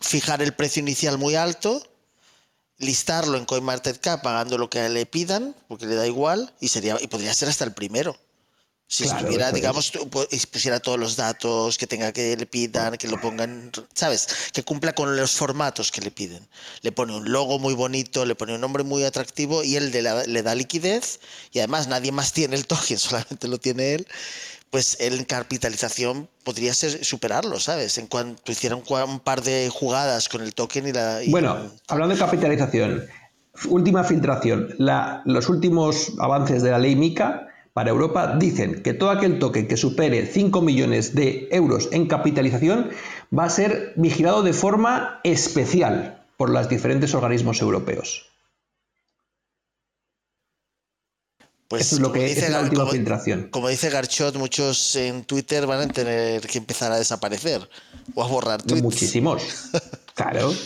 [0.00, 1.82] fijar el precio inicial muy alto,
[2.78, 7.06] listarlo en CoinMarketCap pagando lo que le pidan, porque le da igual, y sería y
[7.06, 8.16] podría ser hasta el primero.
[8.88, 12.46] Si Claro, estuviera, digamos, tu- pu- y pusiera todos los datos, que tenga que le
[12.46, 14.28] pidan, que lo pongan, ¿sabes?
[14.52, 16.46] Que cumpla con los formatos que le piden.
[16.82, 20.02] Le pone un logo muy bonito, le pone un nombre muy atractivo y él le,
[20.02, 21.18] da- le da liquidez
[21.52, 24.06] y además nadie más tiene el token, solamente lo tiene él.
[24.70, 27.98] Pues él en capitalización podría ser, superarlo, ¿sabes?
[27.98, 31.24] En cuanto hiciera un, par de jugadas con el token y la.
[31.24, 33.04] y- Bueno, hablando de capitalización,
[33.68, 34.68] última filtración.
[34.78, 39.68] La- los últimos avances de la ley MICA para Europa dicen que todo aquel token
[39.68, 42.88] que supere 5 millones de euros en capitalización
[43.36, 48.30] va a ser vigilado de forma especial por los diferentes organismos europeos.
[51.68, 53.48] pues, Eso es lo que dice es la última como- filtración.
[53.50, 57.68] Como dice Garchot, muchos en Twitter van a tener que empezar a desaparecer
[58.14, 58.82] o a borrar tweets.
[58.82, 59.42] Muchísimos.
[60.16, 60.50] Claro.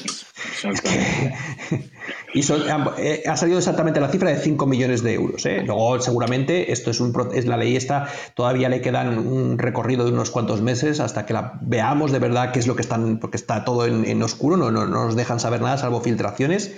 [2.32, 2.62] Y son-
[2.98, 5.44] eh, ha salido exactamente la cifra de 5 millones de euros.
[5.46, 5.62] ¿eh?
[5.66, 10.12] Luego, seguramente, esto es un es la ley esta, todavía le quedan un recorrido de
[10.12, 13.36] unos cuantos meses hasta que la veamos de verdad qué es lo que están, porque
[13.36, 16.72] está todo en, en oscuro, no, no, no nos dejan saber nada salvo filtraciones.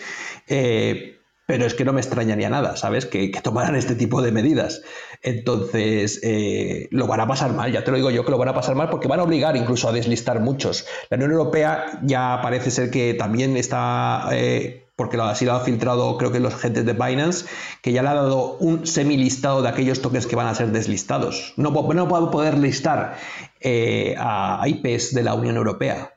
[0.48, 3.06] Eh, pero es que no me extrañaría nada, ¿sabes?
[3.06, 4.82] Que, tomaran este tipo de medidas.
[5.22, 8.48] Entonces, eh, lo van a pasar mal, ya te lo digo yo que lo van
[8.48, 10.86] a pasar mal porque van a obligar incluso a deslistar muchos.
[11.10, 16.16] La Unión Europea ya parece ser que también está, eh, porque así lo ha filtrado
[16.16, 17.46] creo que los agentes de Binance,
[17.82, 21.54] que ya le ha dado un semilistado de aquellos tokens que van a ser deslistados.
[21.56, 23.16] No, no poder listar
[23.60, 26.12] eh, a IPs de la Unión Europea.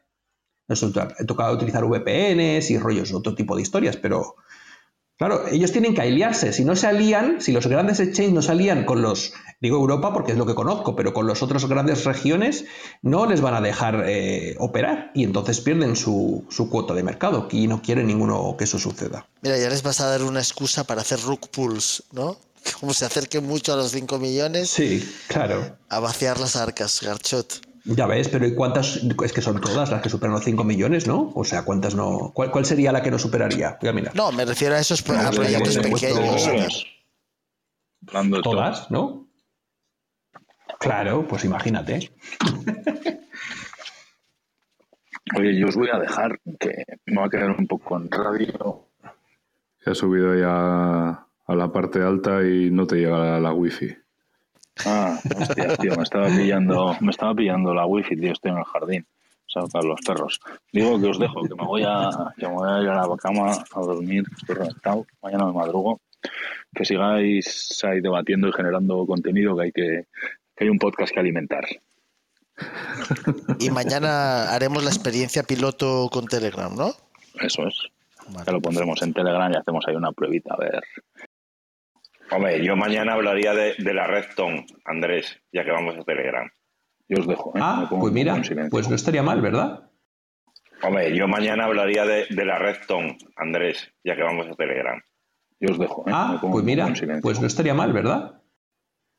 [0.67, 4.35] Nos he tocado utilizar VPNs y rollos, otro tipo de historias, pero
[5.17, 6.51] Claro, ellos tienen que aliarse.
[6.51, 10.11] Si no se alían, si los grandes exchanges no se alían con los, digo Europa
[10.13, 12.65] porque es lo que conozco, pero con las otras grandes regiones,
[13.01, 17.47] no les van a dejar eh, operar y entonces pierden su, su cuota de mercado.
[17.51, 19.25] Y no quiere ninguno que eso suceda.
[19.41, 22.37] Mira, ya les vas a dar una excusa para hacer rug pulls, ¿no?
[22.81, 25.77] Como se acerquen mucho a los 5 millones, Sí, claro.
[25.87, 27.61] a vaciar las arcas, Garchot.
[27.87, 28.97] Ya ves, pero ¿y cuántas?
[29.23, 31.31] Es que son todas las que superan los 5 millones, ¿no?
[31.35, 32.31] O sea, ¿cuántas no?
[32.33, 33.77] ¿Cuál, cuál sería la que no superaría?
[33.79, 34.15] Voy a mirar.
[34.15, 36.87] No, me refiero a esos pro- a No, proyectos pequeños.
[38.43, 38.89] ¿Todas?
[38.89, 39.27] ¿No?
[40.79, 42.11] Claro, pues imagínate.
[45.37, 48.87] Oye, yo os voy a dejar que me va a quedar un poco en radio.
[49.83, 53.95] Que has subido ya a la parte alta y no te llega la, la wifi.
[54.85, 58.63] Ah, hostia, tío, me estaba pillando, me estaba pillando la wifi, tío, estoy en el
[58.65, 59.05] jardín.
[59.47, 60.41] O sea, para los perros.
[60.73, 63.17] Digo que os dejo, que me voy a, que me voy a ir a la
[63.17, 66.01] cama a dormir, que estoy reventado, mañana me madrugo.
[66.73, 70.07] Que sigáis ahí debatiendo y generando contenido, que hay que,
[70.55, 71.63] que hay un podcast que alimentar.
[73.59, 76.93] Y mañana haremos la experiencia piloto con Telegram, ¿no?
[77.41, 77.75] Eso es.
[78.27, 78.45] Vale.
[78.45, 80.83] Ya lo pondremos en Telegram y hacemos ahí una pruebita, a ver.
[82.31, 86.49] Hombre, yo mañana hablaría de, de la Redstone, Andrés, ya que vamos a Telegram.
[87.07, 87.51] Yo os dejo.
[87.55, 87.61] ¿eh?
[87.63, 89.91] Ah, pues mira, pues no estaría mal, ¿verdad?
[90.81, 94.99] Hombre, yo mañana hablaría de, de la Redstone, Andrés, ya que vamos a Telegram.
[95.59, 96.03] Yo os dejo.
[96.07, 96.11] ¿eh?
[96.13, 98.41] Ah, pues mira, pues no estaría mal, ¿verdad?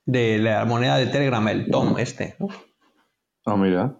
[0.04, 2.36] De la moneda de Telegram, el Tom este.
[3.46, 3.94] Ah, mira.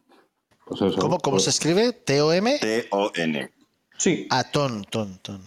[0.66, 0.96] Pues eso.
[0.98, 1.92] ¿Cómo, cómo Pues- se escribe?
[1.92, 2.58] ¿T-O-M?
[2.60, 3.50] T-O-N.
[3.98, 5.40] Sí, Ah, ton, ton, ton.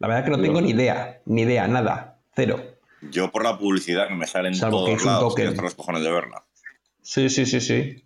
[0.00, 2.60] la verdad que no tengo ni idea, ni idea, nada, cero.
[3.02, 6.44] Yo por la publicidad que me sale en Salvo todos lados, los cojones de verla.
[7.02, 8.04] Sí, sí, sí, sí.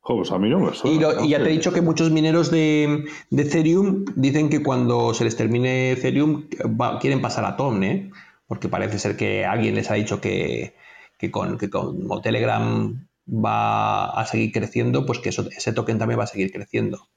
[0.00, 0.96] Pues a mí no me suena.
[0.96, 4.48] Y, lo- no y ya te he dicho que muchos mineros de, de Ethereum dicen
[4.48, 6.44] que cuando se les termine Ethereum
[6.80, 8.10] va- quieren pasar a Tom, ¿eh?
[8.46, 10.74] Porque parece ser que alguien les ha dicho que,
[11.18, 16.18] que con, que como Telegram va a seguir creciendo, pues que eso- ese token también
[16.18, 17.08] va a seguir creciendo.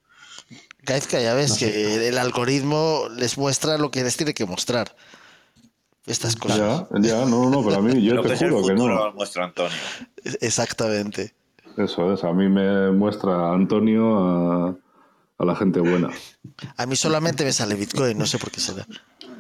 [0.84, 1.72] Gaizka, ya ves No sé.
[1.72, 4.96] que el algoritmo les muestra lo que les tiene que mostrar.
[6.06, 6.88] Estas cosas.
[6.92, 8.88] Ya, ya, no, no, pero a mí yo te juro que no.
[8.88, 9.78] lo muestra Antonio.
[10.42, 11.34] Exactamente.
[11.78, 14.76] Eso es, a mí me muestra Antonio a,
[15.38, 16.10] a la gente buena.
[16.78, 18.86] A mí solamente me sale Bitcoin, no sé por qué será.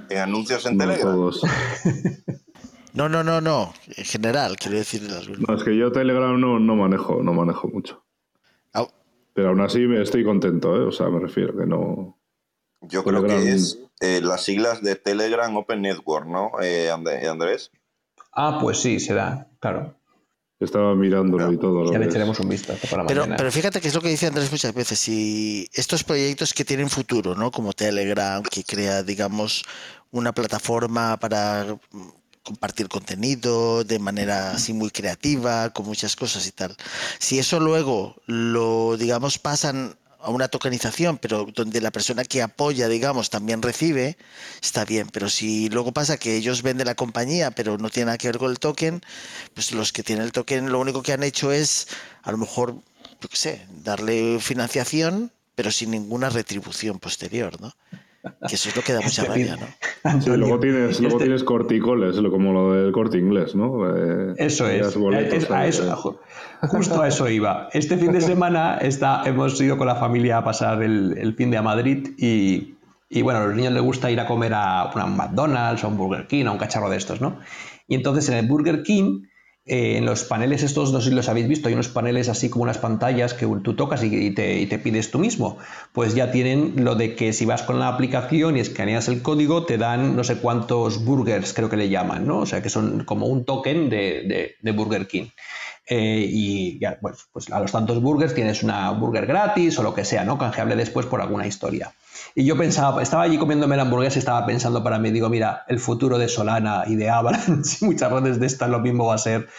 [0.09, 1.13] En anuncios en No Telegram.
[1.13, 1.41] todos.
[2.93, 3.73] No, no, no, no.
[3.95, 5.01] En general, quiero decir.
[5.47, 8.03] No, es que yo Telegram no, no manejo, no manejo mucho.
[8.73, 8.89] Au.
[9.33, 10.81] Pero aún así me estoy contento, ¿eh?
[10.87, 12.19] O sea, me refiero que no.
[12.81, 17.71] Yo creo que es eh, las siglas de Telegram Open Network, ¿no, eh, And- Andrés?
[18.33, 19.95] Ah, pues sí, se da, claro.
[20.59, 21.83] Estaba mirándolo y todo.
[21.83, 23.35] lo Ya le echaremos un vistazo para Pero, mañana.
[23.37, 24.99] pero fíjate que es lo que dice Andrés muchas veces.
[24.99, 27.49] Si estos proyectos que tienen futuro, ¿no?
[27.49, 29.63] Como Telegram, que crea, digamos,
[30.11, 31.65] una plataforma para
[32.43, 36.75] compartir contenido de manera así muy creativa, con muchas cosas y tal.
[37.17, 42.87] Si eso luego lo, digamos, pasan a una tokenización, pero donde la persona que apoya,
[42.87, 44.17] digamos, también recibe,
[44.61, 45.09] está bien.
[45.09, 48.37] Pero si luego pasa que ellos venden la compañía, pero no tiene nada que ver
[48.37, 49.01] con el token,
[49.53, 51.87] pues los que tienen el token lo único que han hecho es,
[52.23, 52.75] a lo mejor,
[53.21, 57.73] yo qué sé, darle financiación, pero sin ninguna retribución posterior, ¿no?
[58.47, 60.21] Que eso es lo que da mucha rabia, ¿no?
[60.21, 63.87] Sí, luego tienes, luego Este- tienes corticoles, lo- como lo del corte inglés, ¿no?
[63.95, 64.95] Eh, Eso es.
[64.95, 65.95] boletos Es- a eso- eh.
[65.95, 66.17] ju-
[66.69, 67.69] justo a eso iba.
[67.73, 71.49] Este fin de semana está, hemos ido con la familia a pasar el, el fin
[71.51, 72.75] de a Madrid y,
[73.09, 75.97] y, bueno, a los niños les gusta ir a comer a una McDonald's o un
[75.97, 77.39] Burger King, a un cacharro de estos, ¿no?
[77.87, 79.23] Y entonces en el Burger King,
[79.65, 82.49] eh, en los paneles estos, no sé si los habéis visto, hay unos paneles así
[82.49, 85.57] como unas pantallas que tú tocas y, te, pides tú mismo.
[85.93, 89.65] Pues ya tienen lo de que si vas con la aplicación y escaneas el código,
[89.65, 92.39] te dan no sé cuántos burgers, creo que le llaman, ¿no?
[92.39, 95.27] O sea, que son como un token de, de- Burger King.
[95.87, 96.79] Eh, y
[97.31, 100.37] pues a los tantos burgers tienes una burger gratis o lo que sea, ¿no?
[100.37, 101.93] Canjeable después por alguna historia.
[102.35, 105.63] Y yo pensaba, estaba allí comiéndome la hamburguesa y estaba pensando para mí, digo, mira,
[105.67, 109.15] el futuro de Solana y de Avalanche y muchas redes de estas lo mismo va
[109.15, 109.49] a ser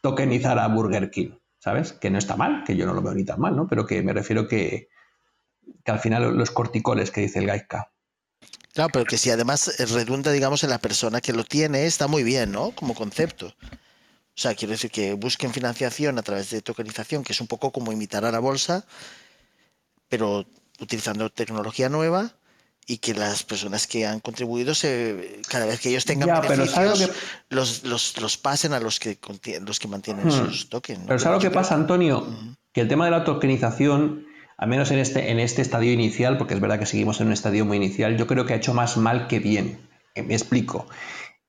[0.00, 1.92] tokenizar a Burger King, ¿sabes?
[1.92, 3.66] Que no está mal, que yo no lo veo ni tan mal, ¿no?
[3.68, 4.88] Pero que me refiero que,
[5.84, 7.92] que al final los corticoles que dice el Gaika.
[8.74, 12.22] Claro, pero que si además redunda, digamos, en la persona que lo tiene, está muy
[12.22, 12.70] bien, ¿no?
[12.70, 13.52] Como concepto.
[14.34, 17.70] O sea, quiero decir que busquen financiación a través de tokenización, que es un poco
[17.70, 18.86] como imitar a la bolsa,
[20.08, 20.46] pero
[20.82, 22.32] utilizando tecnología nueva
[22.86, 26.66] y que las personas que han contribuido, se, cada vez que ellos tengan Ya, pero
[26.66, 27.16] ¿sabes lo beneficios,
[27.48, 29.18] los, los, los pasen a los que,
[29.64, 30.30] los que mantienen Hmm.
[30.30, 31.00] sus tokens.
[31.00, 31.06] ¿no?
[31.06, 32.26] Pero ¿sabes lo que pasa, Antonio?
[32.72, 34.26] Que el tema de la tokenización,
[34.58, 37.32] al menos en este, en este estadio inicial, porque es verdad que seguimos en un
[37.32, 39.78] estadio muy inicial, yo creo que ha hecho más mal que bien.
[40.16, 40.86] Eh, Me explico.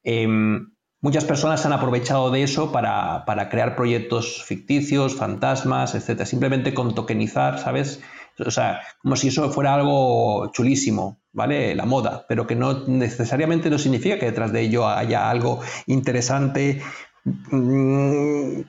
[0.04, 0.72] Em,
[1.02, 6.28] muchas personas han aprovechado de eso para, para crear proyectos ficticios, fantasmas, etcétera.
[6.28, 8.00] Simplemente con tokenizar, ¿sabes?
[8.40, 11.76] O sea, como si eso fuera algo chulísimo, ¿vale?
[11.76, 16.82] La moda, pero que no necesariamente no significa que detrás de ello haya algo interesante,
[17.24, 18.62] mm,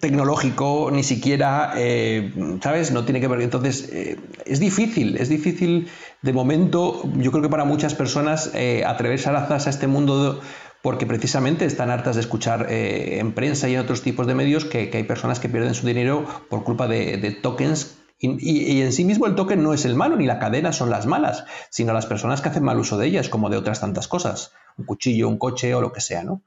[0.00, 2.90] tecnológico, ni siquiera, eh, ¿sabes?
[2.92, 3.42] No tiene que ver.
[3.42, 5.88] Entonces, eh, es difícil, es difícil
[6.22, 10.40] de momento, yo creo que para muchas personas, eh, atreverse a lanzarse a este mundo.
[10.80, 14.64] porque precisamente están hartas de escuchar eh, en prensa y en otros tipos de medios
[14.64, 19.26] que, hay personas que pierden su dinero por culpa de tokens y, en sí mismo
[19.26, 22.40] el token no es el malo, ni la cadena son las malas, sino las personas
[22.40, 25.74] que hacen mal uso de ellas, como de otras tantas cosas, un cuchillo, un coche
[25.74, 26.42] o lo que sea, ¿no?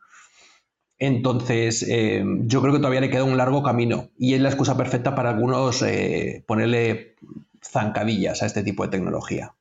[0.99, 4.77] Entonces, eh, yo creo que todavía le queda un largo camino y es la excusa
[4.77, 7.15] perfecta para algunos eh, ponerle
[7.63, 9.55] zancadillas a este tipo de tecnología.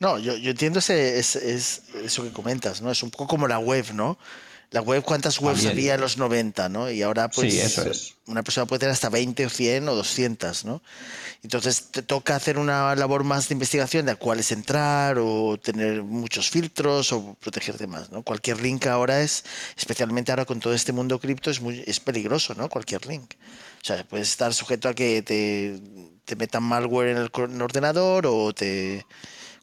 [0.00, 2.92] No, yo, entiendo ese, es, es eso que comentas, ¿no?
[2.92, 4.18] Es un poco como la web, ¿no?
[4.70, 5.72] La web, ¿cuántas webs También.
[5.72, 6.90] había en los 90, ¿no?
[6.90, 8.16] Y ahora, pues, Sí, eso es.
[8.26, 10.82] una persona puede tener hasta 20 o 100 o 200, ¿no?
[11.42, 16.02] Entonces te toca hacer una labor más de investigación de a cuáles entrar o tener
[16.02, 18.22] muchos filtros o protegerte más, ¿no?
[18.22, 19.44] Cualquier link ahora es,
[19.76, 22.68] especialmente ahora con todo este mundo cripto, es, muy, es peligroso, ¿no?
[22.68, 23.34] Cualquier link.
[23.82, 25.80] O sea, puedes estar sujeto a que te,
[26.26, 29.06] te metan malware en el, cor- en el ordenador o te...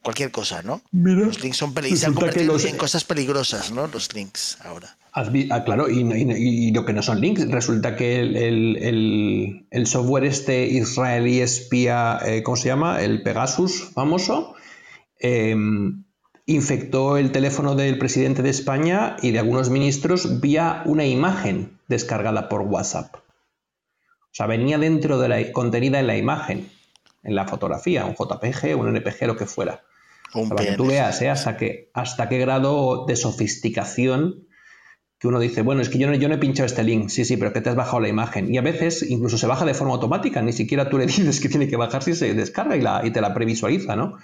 [0.05, 0.81] Cualquier cosa, ¿no?
[0.91, 3.87] Los links son se han convertido los- en cosas peligrosas, ¿no?
[3.87, 4.95] Los links ahora.
[5.13, 9.65] Ah, claro, y, y- y lo que no son links, resulta que el, el- el-
[9.71, 13.01] el software este israelí espía, eh, ¿cómo se llama?
[13.01, 14.53] El Pegasus famoso,
[15.19, 15.55] eh,
[16.45, 22.47] infectó el teléfono del presidente de España y de algunos ministros vía una imagen descargada
[22.47, 23.15] por WhatsApp.
[23.15, 26.69] O sea, venía dentro de la contenida en la imagen,
[27.23, 29.81] en la fotografía, un JPG, un NPG, lo que fuera.
[30.33, 31.29] Un Para que tú veas ¿eh?
[31.29, 34.47] hasta, qué, hasta qué grado de sofisticación
[35.17, 37.23] que uno dice, bueno, es que yo no, yo no he pinchado este link, sí,
[37.23, 38.53] sí, pero que te has bajado la imagen.
[38.53, 41.47] Y a veces incluso se baja de forma automática, ni siquiera tú le dices que
[41.49, 44.17] tiene que bajarse y se descarga y, la, y te la previsualiza, ¿no?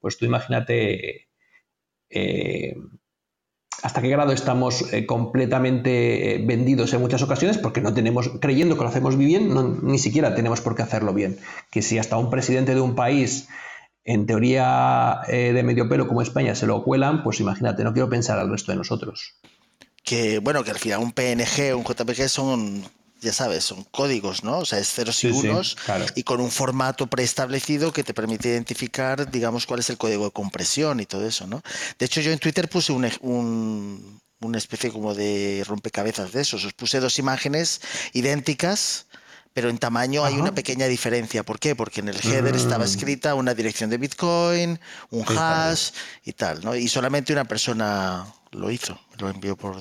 [0.00, 1.28] Pues tú imagínate
[2.10, 2.76] eh,
[3.82, 8.82] hasta qué grado estamos eh, completamente vendidos en muchas ocasiones porque no tenemos, creyendo que
[8.82, 11.38] lo hacemos bien, no- ni siquiera tenemos por qué hacerlo bien.
[11.70, 13.48] Que si hasta un presidente de un país,
[14.10, 18.08] en teoría eh, de medio pelo como España, se lo cuelan, pues imagínate, no quiero
[18.08, 19.34] pensar al resto de nosotros.
[20.02, 22.82] que bueno, que al final un PNG, un JPG son,
[23.20, 24.58] ya sabes, son códigos, ¿no?
[24.60, 26.06] O sea, es ceros y sí, unos claro.
[26.14, 30.30] y con un formato preestablecido que te permite identificar, digamos, cuál es el código de
[30.30, 31.60] compresión y todo eso, ¿no?
[31.98, 36.64] De hecho, yo en Twitter puse un- una especie como de rompecabezas de esos.
[36.64, 37.80] Os puse dos imágenes
[38.14, 39.04] idénticas.
[39.52, 41.42] Pero en tamaño hay una pequeña diferencia.
[41.42, 41.74] ¿Por qué?
[41.74, 42.88] Porque en el header estaba Mm.
[42.88, 44.78] escrita una dirección de Bitcoin,
[45.10, 45.90] un hash
[46.24, 46.76] y tal, ¿no?
[46.76, 49.76] Y solamente una persona lo hizo, lo envió por,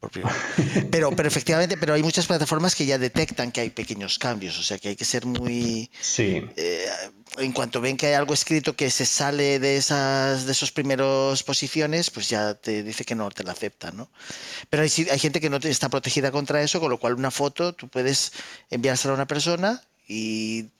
[0.00, 0.24] por vez.
[0.90, 4.62] Pero, pero efectivamente, pero hay muchas plataformas que ya detectan que hay pequeños cambios, o
[4.62, 5.90] sea que hay que ser muy...
[6.00, 6.44] Sí.
[6.56, 6.86] eh,
[7.36, 11.42] en cuanto ven que hay algo escrito que se sale de esas de esos primeros
[11.42, 14.10] posiciones, pues ya te dice que no te la acepta, ¿no?
[14.70, 17.74] Pero hay, hay gente que no está protegida contra eso, con lo cual una foto
[17.74, 18.32] tú puedes
[18.70, 20.70] enviársela a una persona y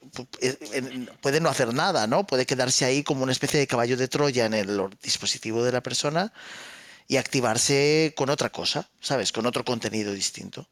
[0.41, 2.25] eh, puede no hacer nada, ¿no?
[2.25, 5.81] Puede quedarse ahí como una especie de caballo de Troya en el dispositivo de la
[5.81, 6.33] persona
[7.07, 9.31] y activarse con otra cosa, ¿sabes?
[9.31, 10.67] Con otro contenido distinto.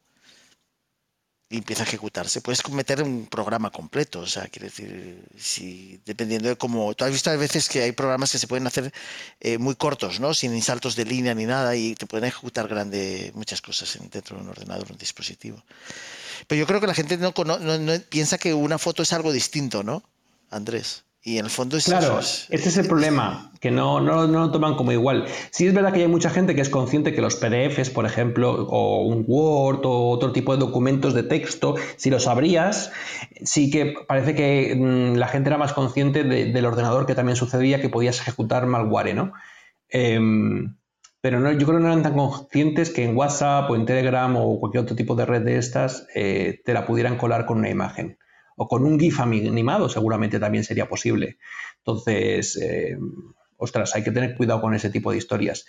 [1.50, 2.41] Y empieza a ejecutarse.
[2.41, 6.93] Puedes meter un programa completo, o sea, quiere decir, si, dependiendo de cómo...
[6.93, 8.91] Tú has visto a veces que hay programas que se pueden hacer
[9.39, 10.34] eh, muy cortos, ¿no?
[10.34, 14.36] Sin saltos de línea ni nada y te pueden ejecutar grande muchas cosas en- dentro
[14.36, 15.64] de un ordenador, un dispositivo.
[16.48, 19.32] Pero yo creo que la gente no, no- no piensa que una foto es algo
[19.32, 20.04] distinto, ¿no?
[20.52, 21.06] Andrés.
[21.28, 24.28] Y en el fondo es Claro, eso, es- este es el problema, que no, no,
[24.28, 25.25] no lo toman como igual.
[25.51, 28.65] Sí es verdad que hay mucha gente que es consciente que los PDFs, por ejemplo,
[28.69, 32.93] o un Word o otro tipo de documentos de texto, si los abrías,
[33.43, 37.36] sí que parece que mm, la gente era más consciente de- del ordenador que también
[37.36, 39.34] sucedía que podías ejecutar malware, ¿no?
[39.89, 40.78] Em,
[41.19, 44.34] pero no, yo creo que no eran tan conscientes que en WhatsApp o en Telegram
[44.38, 47.69] o cualquier otro tipo de red de estas eh, te la pudieran colar con una
[47.69, 48.17] imagen.
[48.60, 51.38] O con un GIF animado seguramente también sería posible.
[51.78, 52.97] Entonces, eh,
[53.55, 55.66] ostras, hay que tener cuidado con ese tipo de historias.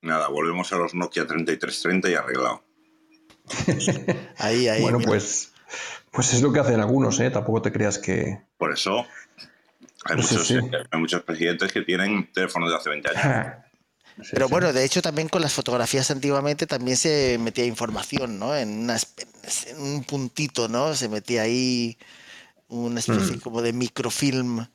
[0.00, 2.64] Nada, volvemos a los Nokia 3330 y arreglado.
[4.38, 4.82] ahí, ahí.
[4.82, 5.08] bueno, mira.
[5.08, 5.52] pues,
[6.10, 7.30] pues es lo que hacen algunos, ¿eh?
[7.30, 8.40] Tampoco te creas que...
[8.56, 9.06] Por eso
[10.04, 10.58] hay, Pues sí, muchos, sí.
[10.90, 13.56] hay muchos presidentes que tienen teléfonos de hace 20 años.
[14.22, 14.52] Sí, Pero sí.
[14.52, 18.56] bueno, de hecho también con las fotografías antiguamente también se metía información, ¿no?
[18.56, 18.96] En, una
[19.66, 20.94] en un puntito, ¿no?
[20.94, 21.98] Se metía ahí
[22.68, 23.40] una especie Mm.
[23.40, 24.66] como de microfilm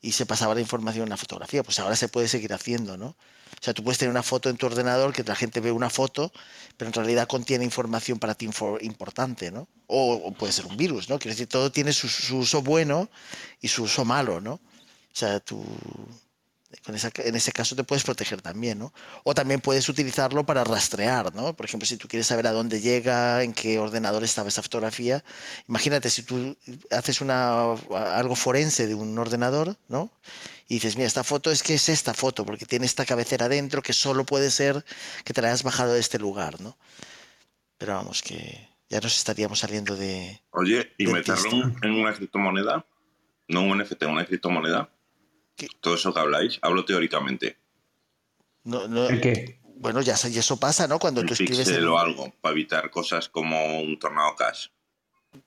[0.00, 1.62] y se pasaba la información en la fotografía.
[1.62, 3.08] Pues ahora se puede seguir haciendo, ¿no?
[3.08, 5.90] O sea, tú puedes tener una foto en tu ordenador que la gente ve una
[5.90, 6.32] foto,
[6.76, 8.48] pero en realidad contiene información para ti
[8.82, 9.68] importante, ¿no?
[9.86, 11.18] O, o puede ser un virus, ¿no?
[11.18, 13.08] Quiero decir, todo tiene su, su uso bueno
[13.60, 14.54] y su uso malo, ¿no?
[14.54, 14.60] O
[15.18, 15.64] sea, tú
[16.94, 18.92] esa- en ese caso te puedes proteger también, ¿no?
[19.24, 21.54] O también puedes utilizarlo para rastrear, ¿no?
[21.54, 25.24] Por ejemplo, si tú quieres saber a dónde llega, en qué ordenador estaba esa fotografía,
[25.68, 26.56] imagínate si tú
[26.90, 27.72] haces una,
[28.14, 30.10] algo forense de un ordenador, ¿no?
[30.68, 33.82] Y dices, mira, esta foto es que es esta foto, porque tiene esta cabecera dentro
[33.82, 34.84] que solo puede ser
[35.24, 36.76] que te la hayas bajado de este lugar, ¿no?
[37.78, 40.40] Pero vamos, que ya nos estaríamos saliendo de...
[40.50, 41.50] Oye, ¿y meterlo
[41.82, 42.86] en una criptomoneda?
[43.48, 44.88] No un NFT, una criptomoneda.
[45.56, 45.68] ¿Qué?
[45.80, 47.56] Todo eso que habláis, hablo teóricamente.
[48.64, 49.58] No, no- ¿El qué?
[49.78, 50.98] bueno, ya sa- y eso pasa, ¿no?
[50.98, 51.68] Cuando Un tú escribes...
[51.84, 54.68] o algo, para evitar cosas como un tornado cash.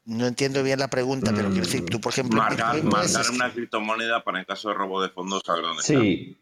[0.05, 2.37] No entiendo bien la pregunta, pero quiero decir, tú, por ejemplo...
[2.37, 5.93] Marcar, escri- una criptomoneda para en caso de robo de fondos saber dónde está.
[5.99, 6.37] Sí.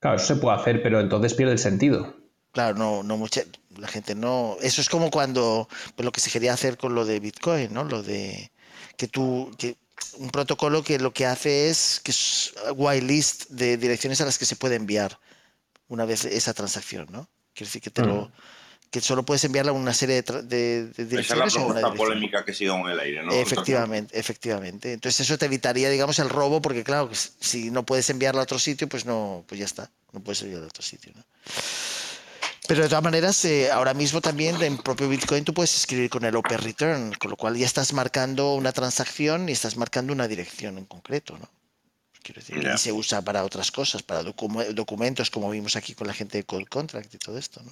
[0.00, 2.14] Claro, eso se puede hacer, pero entonces pierde el sentido.
[2.52, 3.40] Claro, no, no mucha,
[3.78, 4.56] la gente no.
[4.60, 7.84] Eso es como cuando, pues lo que se quería hacer con lo de Bitcoin, ¿no?
[7.84, 8.50] Lo de
[8.98, 9.76] que tú, que
[10.18, 14.46] un protocolo que lo que hace es que es whitelist de direcciones a las que
[14.46, 15.18] se puede enviar
[15.88, 17.28] una vez esa transacción, ¿no?
[17.54, 18.30] Quiere decir que te lo,
[18.90, 22.44] que solo puedes enviarla a una serie de, de- de Esa es la direcciones polémica
[22.44, 23.32] que sigue en el aire, ¿no?
[23.32, 24.92] Efectivamente, efectivamente.
[24.92, 28.44] Entonces eso te evitaría, digamos, el robo, porque claro, que si no puedes enviarla a
[28.44, 31.24] otro sitio, pues no, pues ya está, no puedes enviarla a otro sitio, ¿no?
[32.68, 36.24] Pero de todas maneras, eh, ahora mismo también en propio Bitcoin tú puedes escribir con
[36.24, 40.26] el Open Return, con lo cual ya estás marcando una transacción y estás marcando una
[40.26, 41.48] dirección en concreto, ¿no?
[42.22, 46.08] Quiero decir, y se usa para otras cosas, para docu- documentos, como vimos aquí con
[46.08, 47.70] la gente de Code Contract y todo esto, ¿no?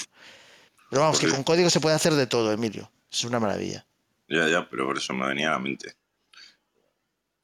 [0.91, 2.89] Pero vamos, que Porque- con código se puede hacer de todo, Emilio.
[3.11, 3.85] Es una maravilla.
[4.29, 5.97] Ya, ya, pero por eso me venía a la mente.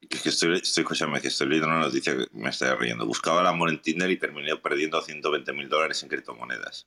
[0.09, 3.07] Que es que estoy, estoy, escúchame, que estoy leyendo una noticia que me está riendo.
[3.07, 6.87] Buscaba el amor en Tinder y terminé perdiendo 120 mil dólares en criptomonedas.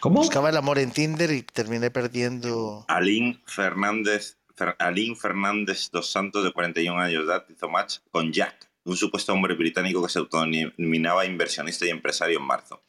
[0.00, 0.20] ¿Cómo?
[0.20, 2.84] Buscaba el amor en Tinder y terminé perdiendo.
[2.88, 8.32] Alín Fernández, Fer- Alín Fernández dos Santos, de 41 años de edad, hizo match con
[8.32, 12.82] Jack, un supuesto hombre británico que se autodenominaba inversionista y empresario en marzo.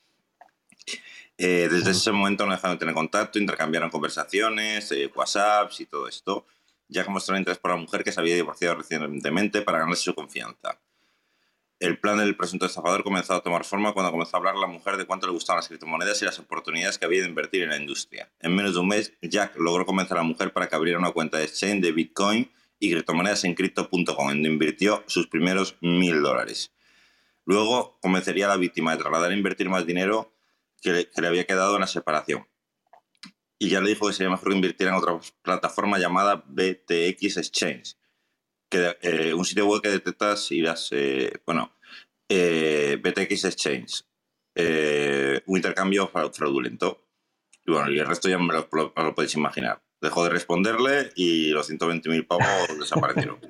[1.38, 6.08] Eh, desde ese momento no dejaron de tener contacto, intercambiaron conversaciones, eh, WhatsApps y todo
[6.08, 6.46] esto.
[6.88, 10.80] Jack mostró interés por la mujer que se había divorciado recientemente para ganarse su confianza.
[11.84, 14.96] El plan del presunto estafador comenzó a tomar forma cuando comenzó a hablar la mujer
[14.96, 17.76] de cuánto le gustaban las criptomonedas y las oportunidades que había de invertir en la
[17.76, 18.32] industria.
[18.40, 21.12] En menos de un mes, Jack logró convencer a la mujer para que abriera una
[21.12, 26.72] cuenta de exchange de Bitcoin y criptomonedas en crypto.com, donde invirtió sus primeros mil dólares.
[27.44, 30.34] Luego convencería a la víctima de trasladar a invertir más dinero
[30.82, 32.48] que le, que le había quedado en la separación.
[33.60, 37.98] Y ya le dijo que sería mejor que invirtiera en otra plataforma llamada BTX Exchange,
[39.02, 40.90] eh, un sitio web que detecta si las...
[40.92, 41.74] eh, bueno,
[42.30, 44.04] eh, BTX Exchange,
[44.56, 47.08] eh, un intercambio fra- fraudulento.
[47.66, 48.68] Y bueno, y el resto ya me lo
[49.16, 49.82] podéis imaginar.
[50.02, 53.40] Dejó de responderle y los 120.000 pavos desaparecieron.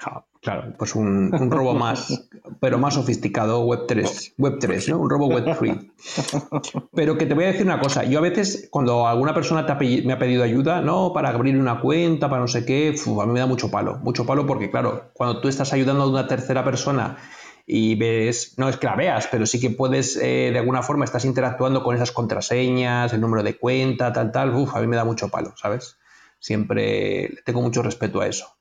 [0.00, 4.98] Ja, Claro, pues un, robo más, pero más sofisticado, Web3, Web3, ¿no?
[5.00, 6.88] Un robo Web3.
[6.94, 10.10] Pero que te voy a decir una cosa, yo a veces cuando alguna persona me
[10.10, 13.40] ha pedido ayuda, no, para abrir una cuenta, para no sé qué, a mí me
[13.40, 17.18] da mucho palo, mucho palo porque claro, cuando tú estás ayudando a una tercera persona
[17.66, 21.04] y ves, no es que la veas, pero sí que puedes, eh, de alguna forma,
[21.04, 24.96] estás interactuando con esas contraseñas, el número de cuenta, tal, tal, uf, a mí me
[24.96, 25.98] da mucho palo, ¿sabes?
[26.38, 28.57] Siempre tengo mucho respeto a eso.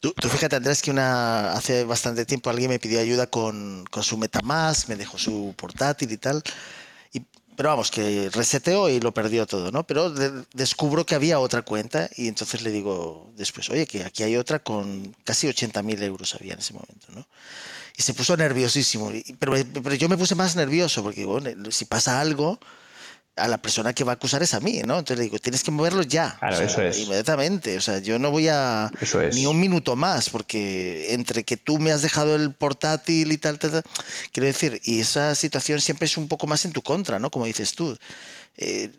[0.00, 4.04] Tú, tú fíjate, Andrés, que una, hace bastante tiempo alguien me pidió ayuda con, con
[4.04, 6.40] su Metamask, me dejó su portátil y tal.
[7.12, 7.22] Y,
[7.56, 9.84] pero vamos, que reseteó y lo perdió todo, ¿no?
[9.86, 14.22] Pero de- descubro que había otra cuenta y entonces le digo después, oye, que aquí
[14.22, 17.26] hay otra con casi 80.000 euros había en ese momento, ¿no?
[17.96, 19.12] Y se puso nerviosísimo.
[19.38, 22.60] Pero, pero yo me puse más nervioso porque, bueno, si pasa algo,
[23.38, 24.98] a la persona que va a acusar es a mí, ¿no?
[24.98, 26.36] Entonces le digo, tienes que moverlo ya.
[26.38, 26.98] Claro, o sea, eso es.
[26.98, 27.76] Inmediatamente.
[27.76, 29.34] O sea, yo no voy a Eso es.
[29.34, 33.58] ni un minuto más, porque entre que tú me has dejado el portátil y tal,
[33.58, 33.82] tal, tal,
[34.32, 37.30] quiero decir, y esa situación siempre es un poco más en tu contra, ¿no?
[37.30, 37.96] Como dices tú.
[38.56, 38.90] Eh,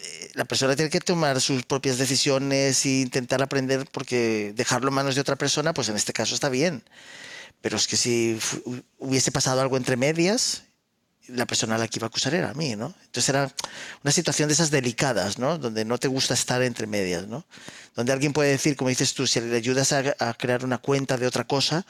[0.00, 4.94] eh, la persona tiene que tomar sus propias decisiones e intentar aprender, porque dejarlo en
[4.94, 6.84] manos de otra persona, pues en este caso está bien.
[7.60, 8.38] Pero es que si
[8.98, 10.62] hubiese pasado algo entre medias,
[11.28, 12.94] la persona a la que iba a acusar era a mí, ¿no?
[13.04, 13.52] Entonces era
[14.02, 15.58] una situación de esas delicadas, ¿no?
[15.58, 17.44] Donde no te gusta estar entre medias, ¿no?
[17.94, 21.16] Donde alguien puede decir, como dices tú, si le ayudas a, a crear una cuenta
[21.16, 21.84] de otra cosa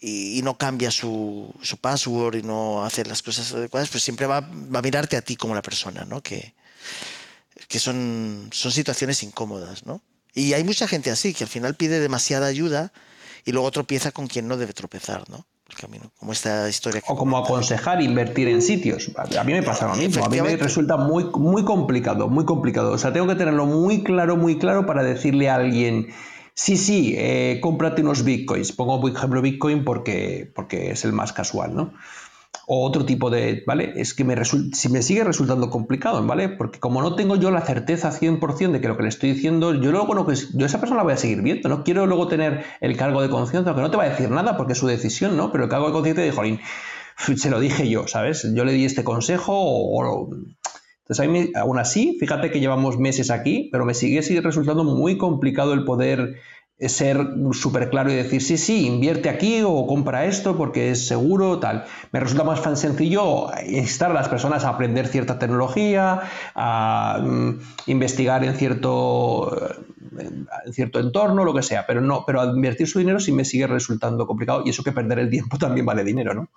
[0.00, 4.40] y, no cambia su, su password y no hace las cosas adecuadas, pues siempre va,
[4.40, 6.22] va a mirarte a ti como la persona, ¿no?
[6.22, 6.54] Que,
[7.68, 10.02] que son, son situaciones incómodas, ¿no?
[10.32, 12.92] Y hay mucha gente así, que al final pide demasiada ayuda
[13.44, 15.46] y luego tropieza con quien no debe tropezar, ¿no?
[15.70, 19.10] El camino, como esta historia que O como aconsejar invertir en sitios.
[19.16, 20.24] A mí me pasa lo mismo.
[20.24, 22.90] A mí me resulta muy, muy complicado, muy complicado.
[22.90, 26.08] O sea, tengo que tenerlo muy claro, muy claro para decirle a alguien,
[26.54, 28.72] sí, sí, eh, cómprate unos bitcoins.
[28.72, 31.92] Pongo, por ejemplo, bitcoin porque, porque es el más casual, ¿no?
[32.72, 33.94] O otro tipo de, ¿vale?
[33.96, 36.48] Es que me, si me sigue resultando complicado, ¿vale?
[36.48, 39.74] Porque como no tengo yo la certeza 100% de que lo que le estoy diciendo,
[39.74, 42.64] yo luego no, yo esa persona la voy a seguir viendo, no quiero luego tener
[42.80, 45.36] el cargo de conciencia, que no te va a decir nada porque es su decisión,
[45.36, 45.50] ¿no?
[45.50, 46.60] Pero el cargo de conciencia de, jolín,
[47.36, 48.46] se lo dije yo, ¿sabes?
[48.54, 50.28] Yo le di este consejo o...
[51.08, 55.74] entonces, aún así, fíjate que llevamos meses aquí, pero me sigue, sigue resultando muy complicado
[55.74, 56.36] el poder
[56.88, 57.18] ser
[57.52, 61.84] súper claro y decir, sí, sí, invierte aquí o compra esto porque es seguro, tal.
[62.12, 66.22] Me resulta más sencillo instar a las personas a aprender cierta tecnología,
[66.54, 69.54] a mm, investigar en cierto,
[70.18, 70.30] eh,
[70.64, 73.66] en cierto entorno, lo que sea, pero no, pero invertir su dinero sí me sigue
[73.66, 76.48] resultando complicado y eso que perder el tiempo también vale dinero, ¿no?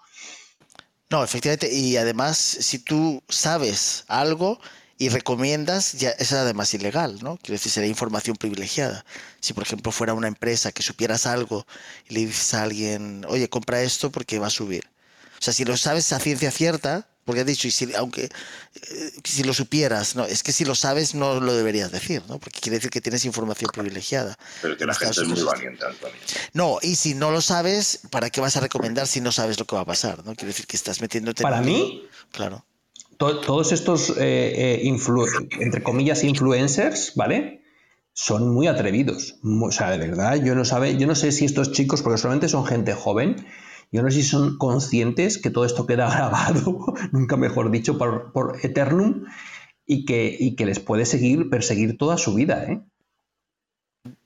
[1.09, 4.59] No, efectivamente, y además, si tú sabes algo
[5.03, 7.35] y recomiendas, ya es además ilegal, ¿no?
[7.35, 9.03] Quiero decir, sería información privilegiada.
[9.41, 11.67] Si, por ejemplo, fuera una empresa que supieras algo
[12.07, 14.85] y le dices a alguien, oye, compra esto porque va a subir.
[15.37, 19.11] O sea, si lo sabes a ciencia cierta, porque has dicho, y si, aunque eh,
[19.25, 22.39] si lo supieras, no, es que si lo sabes no lo deberías decir, ¿no?
[22.39, 24.37] Porque quiere decir que tienes información privilegiada.
[24.61, 26.17] Pero que la En gente es muy valiente, Antonio.
[26.53, 29.65] No, y si no lo sabes, ¿para qué vas a recomendar si no sabes lo
[29.65, 30.19] que va a pasar?
[30.23, 30.33] ¿no?
[30.33, 32.07] Quiere decir que estás metiéndote en Para mí.
[32.31, 32.65] Claro.
[33.17, 34.97] To- todos estos, eh, eh,
[35.59, 37.61] entre comillas, influencers, ¿vale?
[38.13, 39.39] Son muy atrevidos.
[39.43, 42.47] O sea, de verdad, yo no, sabe, yo no sé si estos chicos, porque solamente
[42.49, 43.45] son gente joven,
[43.91, 46.79] yo no sé si son conscientes que todo esto queda grabado,
[47.11, 49.23] nunca mejor dicho, por, por Eternum,
[49.85, 52.81] y que, y que les puede seguir, perseguir toda su vida, ¿eh?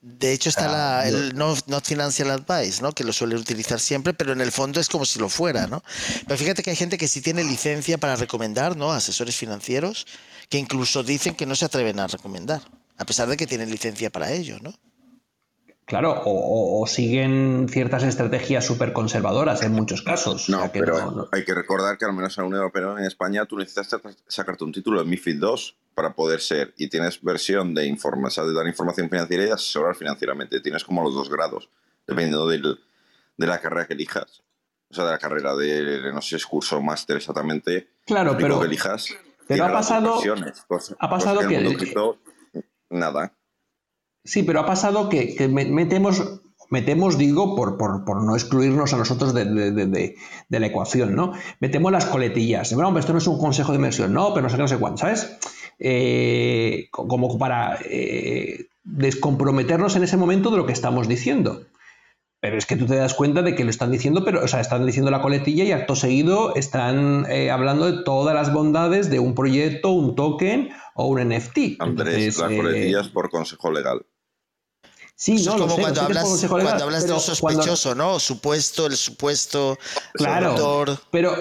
[0.02, 2.92] De hecho, está Ah, la, yo- el no, no financial advice, ¿no?
[2.92, 5.82] Que lo suele utilizar siempre, pero en el fondo es como si lo fuera, ¿no?
[6.26, 8.90] Pero fíjate que hay gente que sí tiene licencia para recomendar, ¿no?
[8.92, 10.06] Asesores financieros,
[10.48, 12.60] que incluso dicen que no se atreven a recomendar,
[12.96, 14.74] a pesar de que tienen licencia para ello, ¿no?
[15.88, 20.48] Claro, o, siguen ciertas estrategias súper conservadoras en muchos casos.
[20.48, 22.60] o No, sea pero no- no- hay que recordar que al menos en la Unión
[22.62, 25.54] Europea, en España, tú necesitas sacarte un título de MIFID II
[25.94, 29.46] para poder ser, y tienes versión de, informa, o sea, de dar información financiera y
[29.46, 30.60] de asesorar financieramente.
[30.60, 31.70] Tienes como los dos grados,
[32.06, 32.78] dependiendo del-
[33.38, 34.42] de la carrera que elijas.
[34.90, 37.88] O sea, de la carrera de, no sé, es curso o máster exactamente.
[38.06, 39.06] Claro, pero- que elijas.
[39.08, 41.94] pero tiene ha pasado- versiones, cosa- ha pasado que
[42.90, 43.32] nada.
[44.28, 48.92] Sí, pero ha pasado que, que me- metemos, metemos, digo, por, por, por no excluirnos
[48.92, 50.14] a nosotros de, de- de- de-
[50.48, 51.32] de la ecuación, ¿no?
[51.60, 52.72] Metemos las coletillas.
[52.74, 54.68] Bueno, hombre, esto no es un consejo de inversión, no, pero no sé qué, no
[54.68, 55.38] sé cuánto, ¿sabes?
[55.78, 61.62] Eh, co- como para eh, descomprometernos en ese momento de lo que estamos diciendo.
[62.40, 64.60] Pero es que tú te das cuenta de que lo están diciendo, pero, o sea,
[64.60, 69.18] están diciendo la coletilla y acto seguido están eh, hablando de todas las bondades de
[69.18, 71.58] un proyecto, un token o un NFT.
[71.80, 74.06] Andrés, Entonces, las eh, coletillas por consejo legal.
[75.20, 77.94] Sí, Eso no, es como sé, cuando hablas, legal, cuando hablas de un cuando- sospechoso,
[77.96, 78.20] ¿no?
[78.20, 79.76] Supuesto, el supuesto
[80.14, 80.98] Claro, autor.
[81.10, 81.34] pero,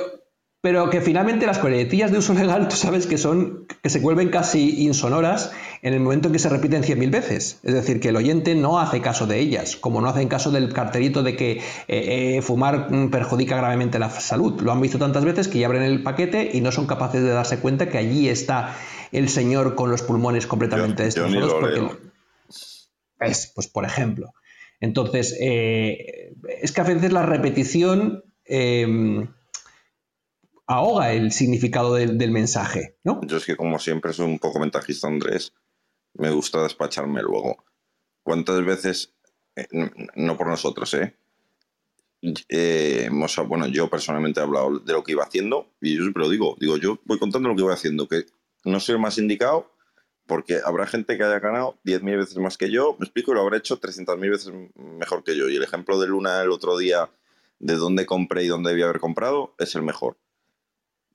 [0.61, 4.29] pero que finalmente las coletillas de uso legal, tú sabes que son que se vuelven
[4.29, 5.51] casi insonoras
[5.83, 7.59] en el momento en que se repiten 100.000 veces.
[7.61, 10.73] Es decir, que el oyente no hace caso de ellas, como no hacen caso del
[10.73, 14.59] carterito de que eh, eh, fumar mm, perjudica gravemente la salud.
[14.59, 17.29] Lo han visto tantas veces que ya abren el paquete y no son capaces de
[17.29, 18.75] darse cuenta que allí está
[19.11, 21.69] el señor con los pulmones completamente Yo- yo destrozados.
[21.75, 22.16] leo.
[23.19, 24.33] Es, pues por ejemplo.
[24.79, 29.27] Entonces, eh, es que a veces la repetición eh,
[30.67, 33.21] ahoga el significado del, mensaje, ¿no?
[33.25, 35.53] Yo es que como siempre soy un poco ventajista, Andrés.
[36.13, 37.63] Me gusta despacharme luego.
[38.23, 39.13] ¿Cuántas veces,
[39.55, 39.67] eh,
[40.15, 41.15] no por nosotros, eh?
[42.21, 46.23] Eh, hemos, bueno, yo personalmente he hablado de lo que iba haciendo y yo siempre
[46.23, 48.25] lo digo, digo, yo voy contando lo que voy haciendo, que
[48.65, 49.71] no soy el más indicado
[50.27, 53.41] porque habrá gente que haya ganado 10.000 veces más que yo, me explico, y lo
[53.41, 55.49] habrá hecho 300.000 veces mejor que yo.
[55.49, 57.09] Y el ejemplo de Luna el otro día
[57.59, 60.17] de dónde compré y dónde debía haber comprado es el mejor.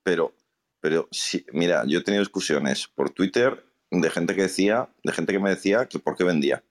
[0.03, 0.33] Pero,
[0.81, 5.31] pero sí, mira, yo he tenido discusiones por Twitter de gente que decía, de gente
[5.31, 6.63] que me decía que por qué vendía.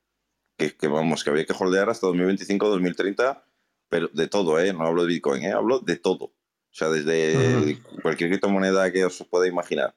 [0.59, 3.45] Que, que vamos, que había que holdear hasta 2025, 2030,
[3.88, 4.72] pero de todo, ¿eh?
[4.72, 5.53] No hablo de Bitcoin, ¿eh?
[5.53, 6.24] Hablo de todo.
[6.24, 9.95] O sea, desde cualquier criptomoneda que os pueda imaginar.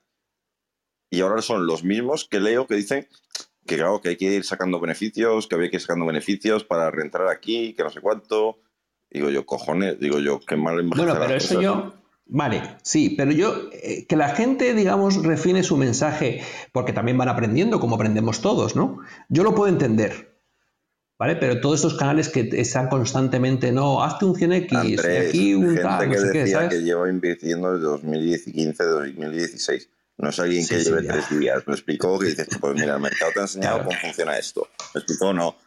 [1.16, 3.07] Y ahora son los mismos que leo que dicen
[3.66, 6.91] que claro, que hay que ir sacando beneficios, que había que ir sacando beneficios para
[6.91, 8.59] reentrar aquí, que no sé cuánto.
[9.09, 11.63] Digo yo, cojones, digo yo, qué mal Bueno, pero eso cosas.
[11.63, 11.93] yo.
[12.28, 13.70] Vale, sí, pero yo.
[13.72, 16.41] eh, que la gente, digamos, refine su mensaje,
[16.74, 18.99] porque también van aprendiendo, como aprendemos todos, ¿no?
[19.30, 20.36] Yo lo puedo entender.
[21.18, 21.38] ¿Vale?
[21.38, 25.68] Pero todos estos canales que están constantemente, no, hazte un 100x, y Andrés, aquí un
[25.68, 26.70] gente tal, no que sé qué, decía ¿sabes?
[26.72, 29.89] que lleva invirtiendo desde 2015, 2016.
[30.18, 31.63] No es alguien que Sí, lleve tres días.
[31.68, 34.68] Me explicó que dices, pues mira, el mercado te ha enseñado cómo funciona esto.
[34.93, 35.49] Me explicó, no.
[35.49, 35.57] O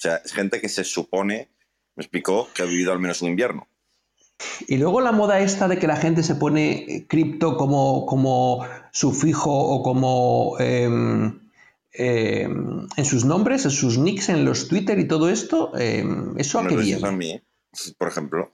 [0.00, 1.48] sea, es gente que se supone,
[1.96, 3.68] me explicó, que ha vivido al menos un invierno.
[4.68, 8.64] Y luego la moda esta de que la gente se pone eh, cripto como, como
[8.92, 11.40] sufijo o como em,
[11.92, 16.60] em, en sus nombres, en sus nicks, en los Twitter y todo esto, em, ¿eso
[16.60, 16.98] a No qué viene?
[16.98, 17.42] es a mí,
[17.98, 18.50] por ejemplo.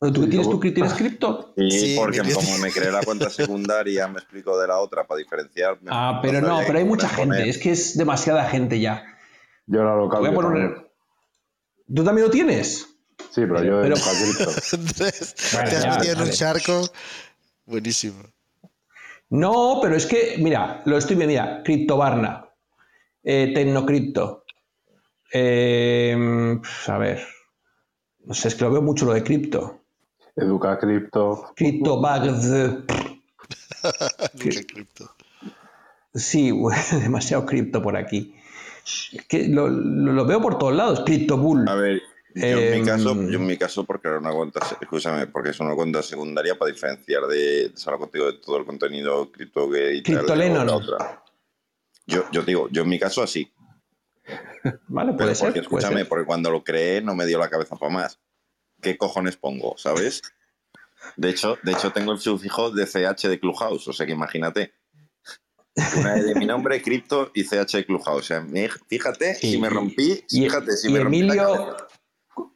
[0.00, 1.52] Pero ¿Tú tienes, tú tienes cripto?
[1.56, 5.18] Sí, porque mi- como me creé la cuenta secundaria, me explico de la otra para
[5.18, 5.90] diferenciarme.
[5.92, 7.36] Ah, pero no, pero hay mucha poner.
[7.36, 9.04] gente, es que es demasiada gente ya.
[9.66, 10.20] Yo era local.
[10.20, 10.86] Voy a yo poner- también.
[11.94, 12.86] ¿Tú también lo tienes?
[13.30, 14.50] Sí, pero yo Pero- de cripto.
[14.76, 16.88] Andrés, Vale, te has ya, metido en un charco.
[17.66, 18.22] Buenísimo.
[19.28, 22.48] No, pero es que, mira, lo estoy viendo, mira, Criptobarna,
[23.22, 24.44] eh, Tecnocripto,
[25.32, 27.22] eh, a ver,
[28.24, 29.79] no sé, es que lo veo mucho lo de cripto.
[30.40, 31.52] Educa cripto.
[31.56, 32.48] CryptoBags,
[34.34, 35.10] Nunca cripto.
[36.14, 36.52] sí,
[36.92, 38.34] demasiado cripto por aquí.
[39.12, 41.68] Es que lo, lo- lo veo por todos lados, CryptoBull.
[41.68, 42.02] A ver,
[42.34, 45.50] yo en Em, mi caso, yo en mi caso, porque era una cuenta, escúchame, porque
[45.50, 49.94] es una cuenta secundaria para diferenciar de, de contigo de todo el contenido cripto que
[49.96, 50.60] y tal, Criptolenon.
[50.60, 51.22] de la otra.
[52.06, 53.50] Yo, yo digo, yo en mi caso así,
[54.88, 55.48] Vale, pero puede ser.
[55.48, 56.08] porque puede escúchame, ser.
[56.08, 58.18] porque cuando lo creé no me dio la cabeza para más.
[58.80, 60.22] ¿Qué cojones pongo, sabes?
[61.16, 64.72] De hecho, de hecho tengo el sufijo de CH de Clubhouse, o sea que imagínate.
[65.96, 68.20] Una de mi nombre, cripto y CH de Clubhouse.
[68.20, 71.76] O sea, me- fíjate, si me rompí, Y, fíjate, si y me rompí Emilio,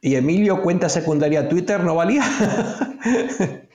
[0.01, 2.23] y Emilio, cuenta secundaria Twitter, ¿no valía?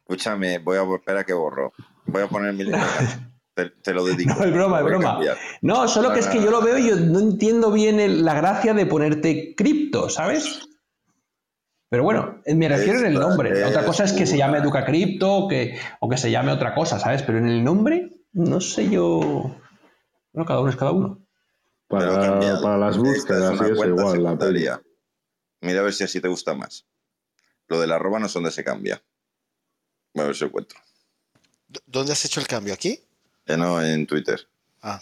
[0.00, 1.72] Escúchame, voy a espera que borro.
[2.06, 2.64] Voy a poner mi
[3.54, 4.34] te, te lo dedico.
[4.34, 5.04] No, es broma, es a broma.
[5.14, 5.36] cambiar.
[5.62, 8.34] No, solo que es que yo lo veo y yo no entiendo bien el- la
[8.34, 10.60] gracia de ponerte cripto, ¿sabes?
[11.90, 13.64] Pero bueno, me refiero en el nombre.
[13.64, 16.52] Otra es cosa es que se llame Educa Cripto o que, o que se llame
[16.52, 17.22] otra cosa, ¿sabes?
[17.24, 19.56] Pero en el nombre, no sé yo.
[20.32, 21.18] Bueno, cada uno es cada uno.
[21.88, 24.22] Para, las búsquedas eso cuenta igual.
[24.22, 24.82] La secundaria.
[25.60, 26.86] Mira a ver si así te gusta más.
[27.66, 29.02] Lo del arroba no sé dónde se cambia.
[30.14, 30.78] Voy a ver si lo encuentro.
[31.86, 32.72] ¿Dónde has hecho el cambio?
[32.72, 33.00] ¿Aquí?
[33.46, 34.46] Eh, no, en Twitter.
[34.80, 35.00] Ah,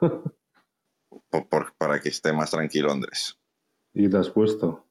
[1.30, 3.38] Por- por- para que esté más tranquilo, Andrés.
[3.94, 4.85] ¿Y te has puesto?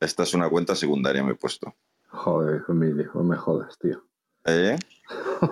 [0.00, 1.74] Esta es una cuenta secundaria, me he puesto.
[2.08, 4.02] Joder, Emilio, no me jodas, tío.
[4.46, 4.76] ¿Eh?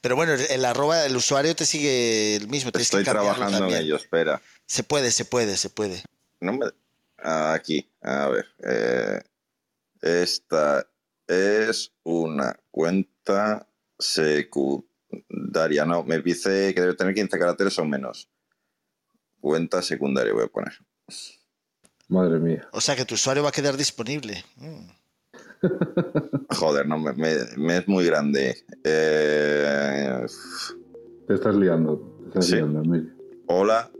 [0.00, 2.70] Pero bueno, el, arroba, el usuario te sigue el mismo.
[2.72, 3.82] Tienes Estoy que trabajando en también.
[3.82, 4.40] ello, espera.
[4.66, 6.02] Se puede, se puede, se puede.
[6.40, 6.66] No me...
[7.18, 8.46] ah, aquí, a ver.
[8.64, 9.20] eh,
[10.00, 10.86] esta
[11.26, 13.66] es una cuenta
[13.98, 15.84] secundaria.
[15.84, 18.28] No, me dice que debe tener 15 caracteres o menos.
[19.40, 20.72] cuenta secundaria voy a poner.
[22.14, 22.68] Madre mía.
[22.72, 24.44] O sea que tu usuario va a quedar disponible.
[24.56, 24.86] Mm.
[26.56, 28.56] Joder, no, me, me- me es muy grande.
[28.84, 30.24] Eh,
[31.26, 31.98] Te estás liando.
[32.22, 32.56] Te estás Sí.
[32.56, 32.82] liando,
[33.46, 33.90] hola,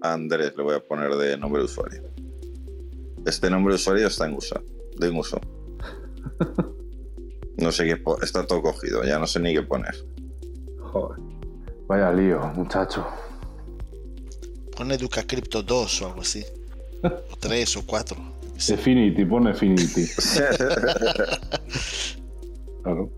[0.00, 2.02] Andrés, le voy a poner de nombre de usuario.
[3.26, 4.56] Este nombre de usuario está en uso.
[4.98, 5.40] De en uso.
[7.58, 8.02] No sé qué.
[8.22, 9.94] Está todo cogido, ya no sé ni qué poner.
[10.80, 11.20] Joder.
[11.86, 13.06] Vaya lío, muchacho.
[14.76, 16.42] Pon Educa Crypto 2 o algo así.
[17.02, 18.16] O 3 o 4.
[18.68, 20.06] Definity, pon Definity.
[22.82, 23.12] Claro,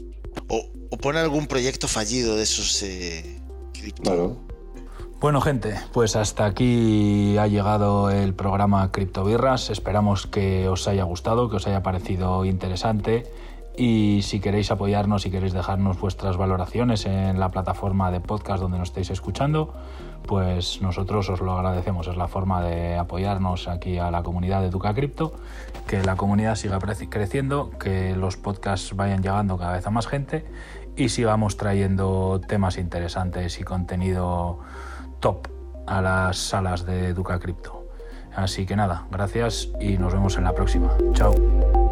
[0.48, 3.40] O, o pon algún proyecto fallido de esos eh,
[4.02, 4.36] claro.
[5.20, 9.70] Bueno, gente, pues hasta aquí ha llegado el programa Criptobirras.
[9.70, 13.24] Esperamos que os haya gustado, que os haya parecido interesante.
[13.76, 18.78] Y si queréis apoyarnos, si queréis dejarnos vuestras valoraciones en la plataforma de podcast donde
[18.78, 19.72] nos estéis escuchando,
[20.26, 22.06] pues nosotros os lo agradecemos.
[22.08, 25.34] Es la forma de apoyarnos aquí a la comunidad de Educa Cripto,
[25.86, 30.44] que la comunidad siga creciendo, que los podcasts vayan llegando cada vez a más gente
[30.96, 34.60] y sigamos trayendo temas interesantes y contenido
[35.20, 35.48] top
[35.86, 37.86] a las salas de Educa Cripto.
[38.34, 40.90] Así que nada, gracias y nos vemos en la próxima.
[41.12, 41.83] Chao.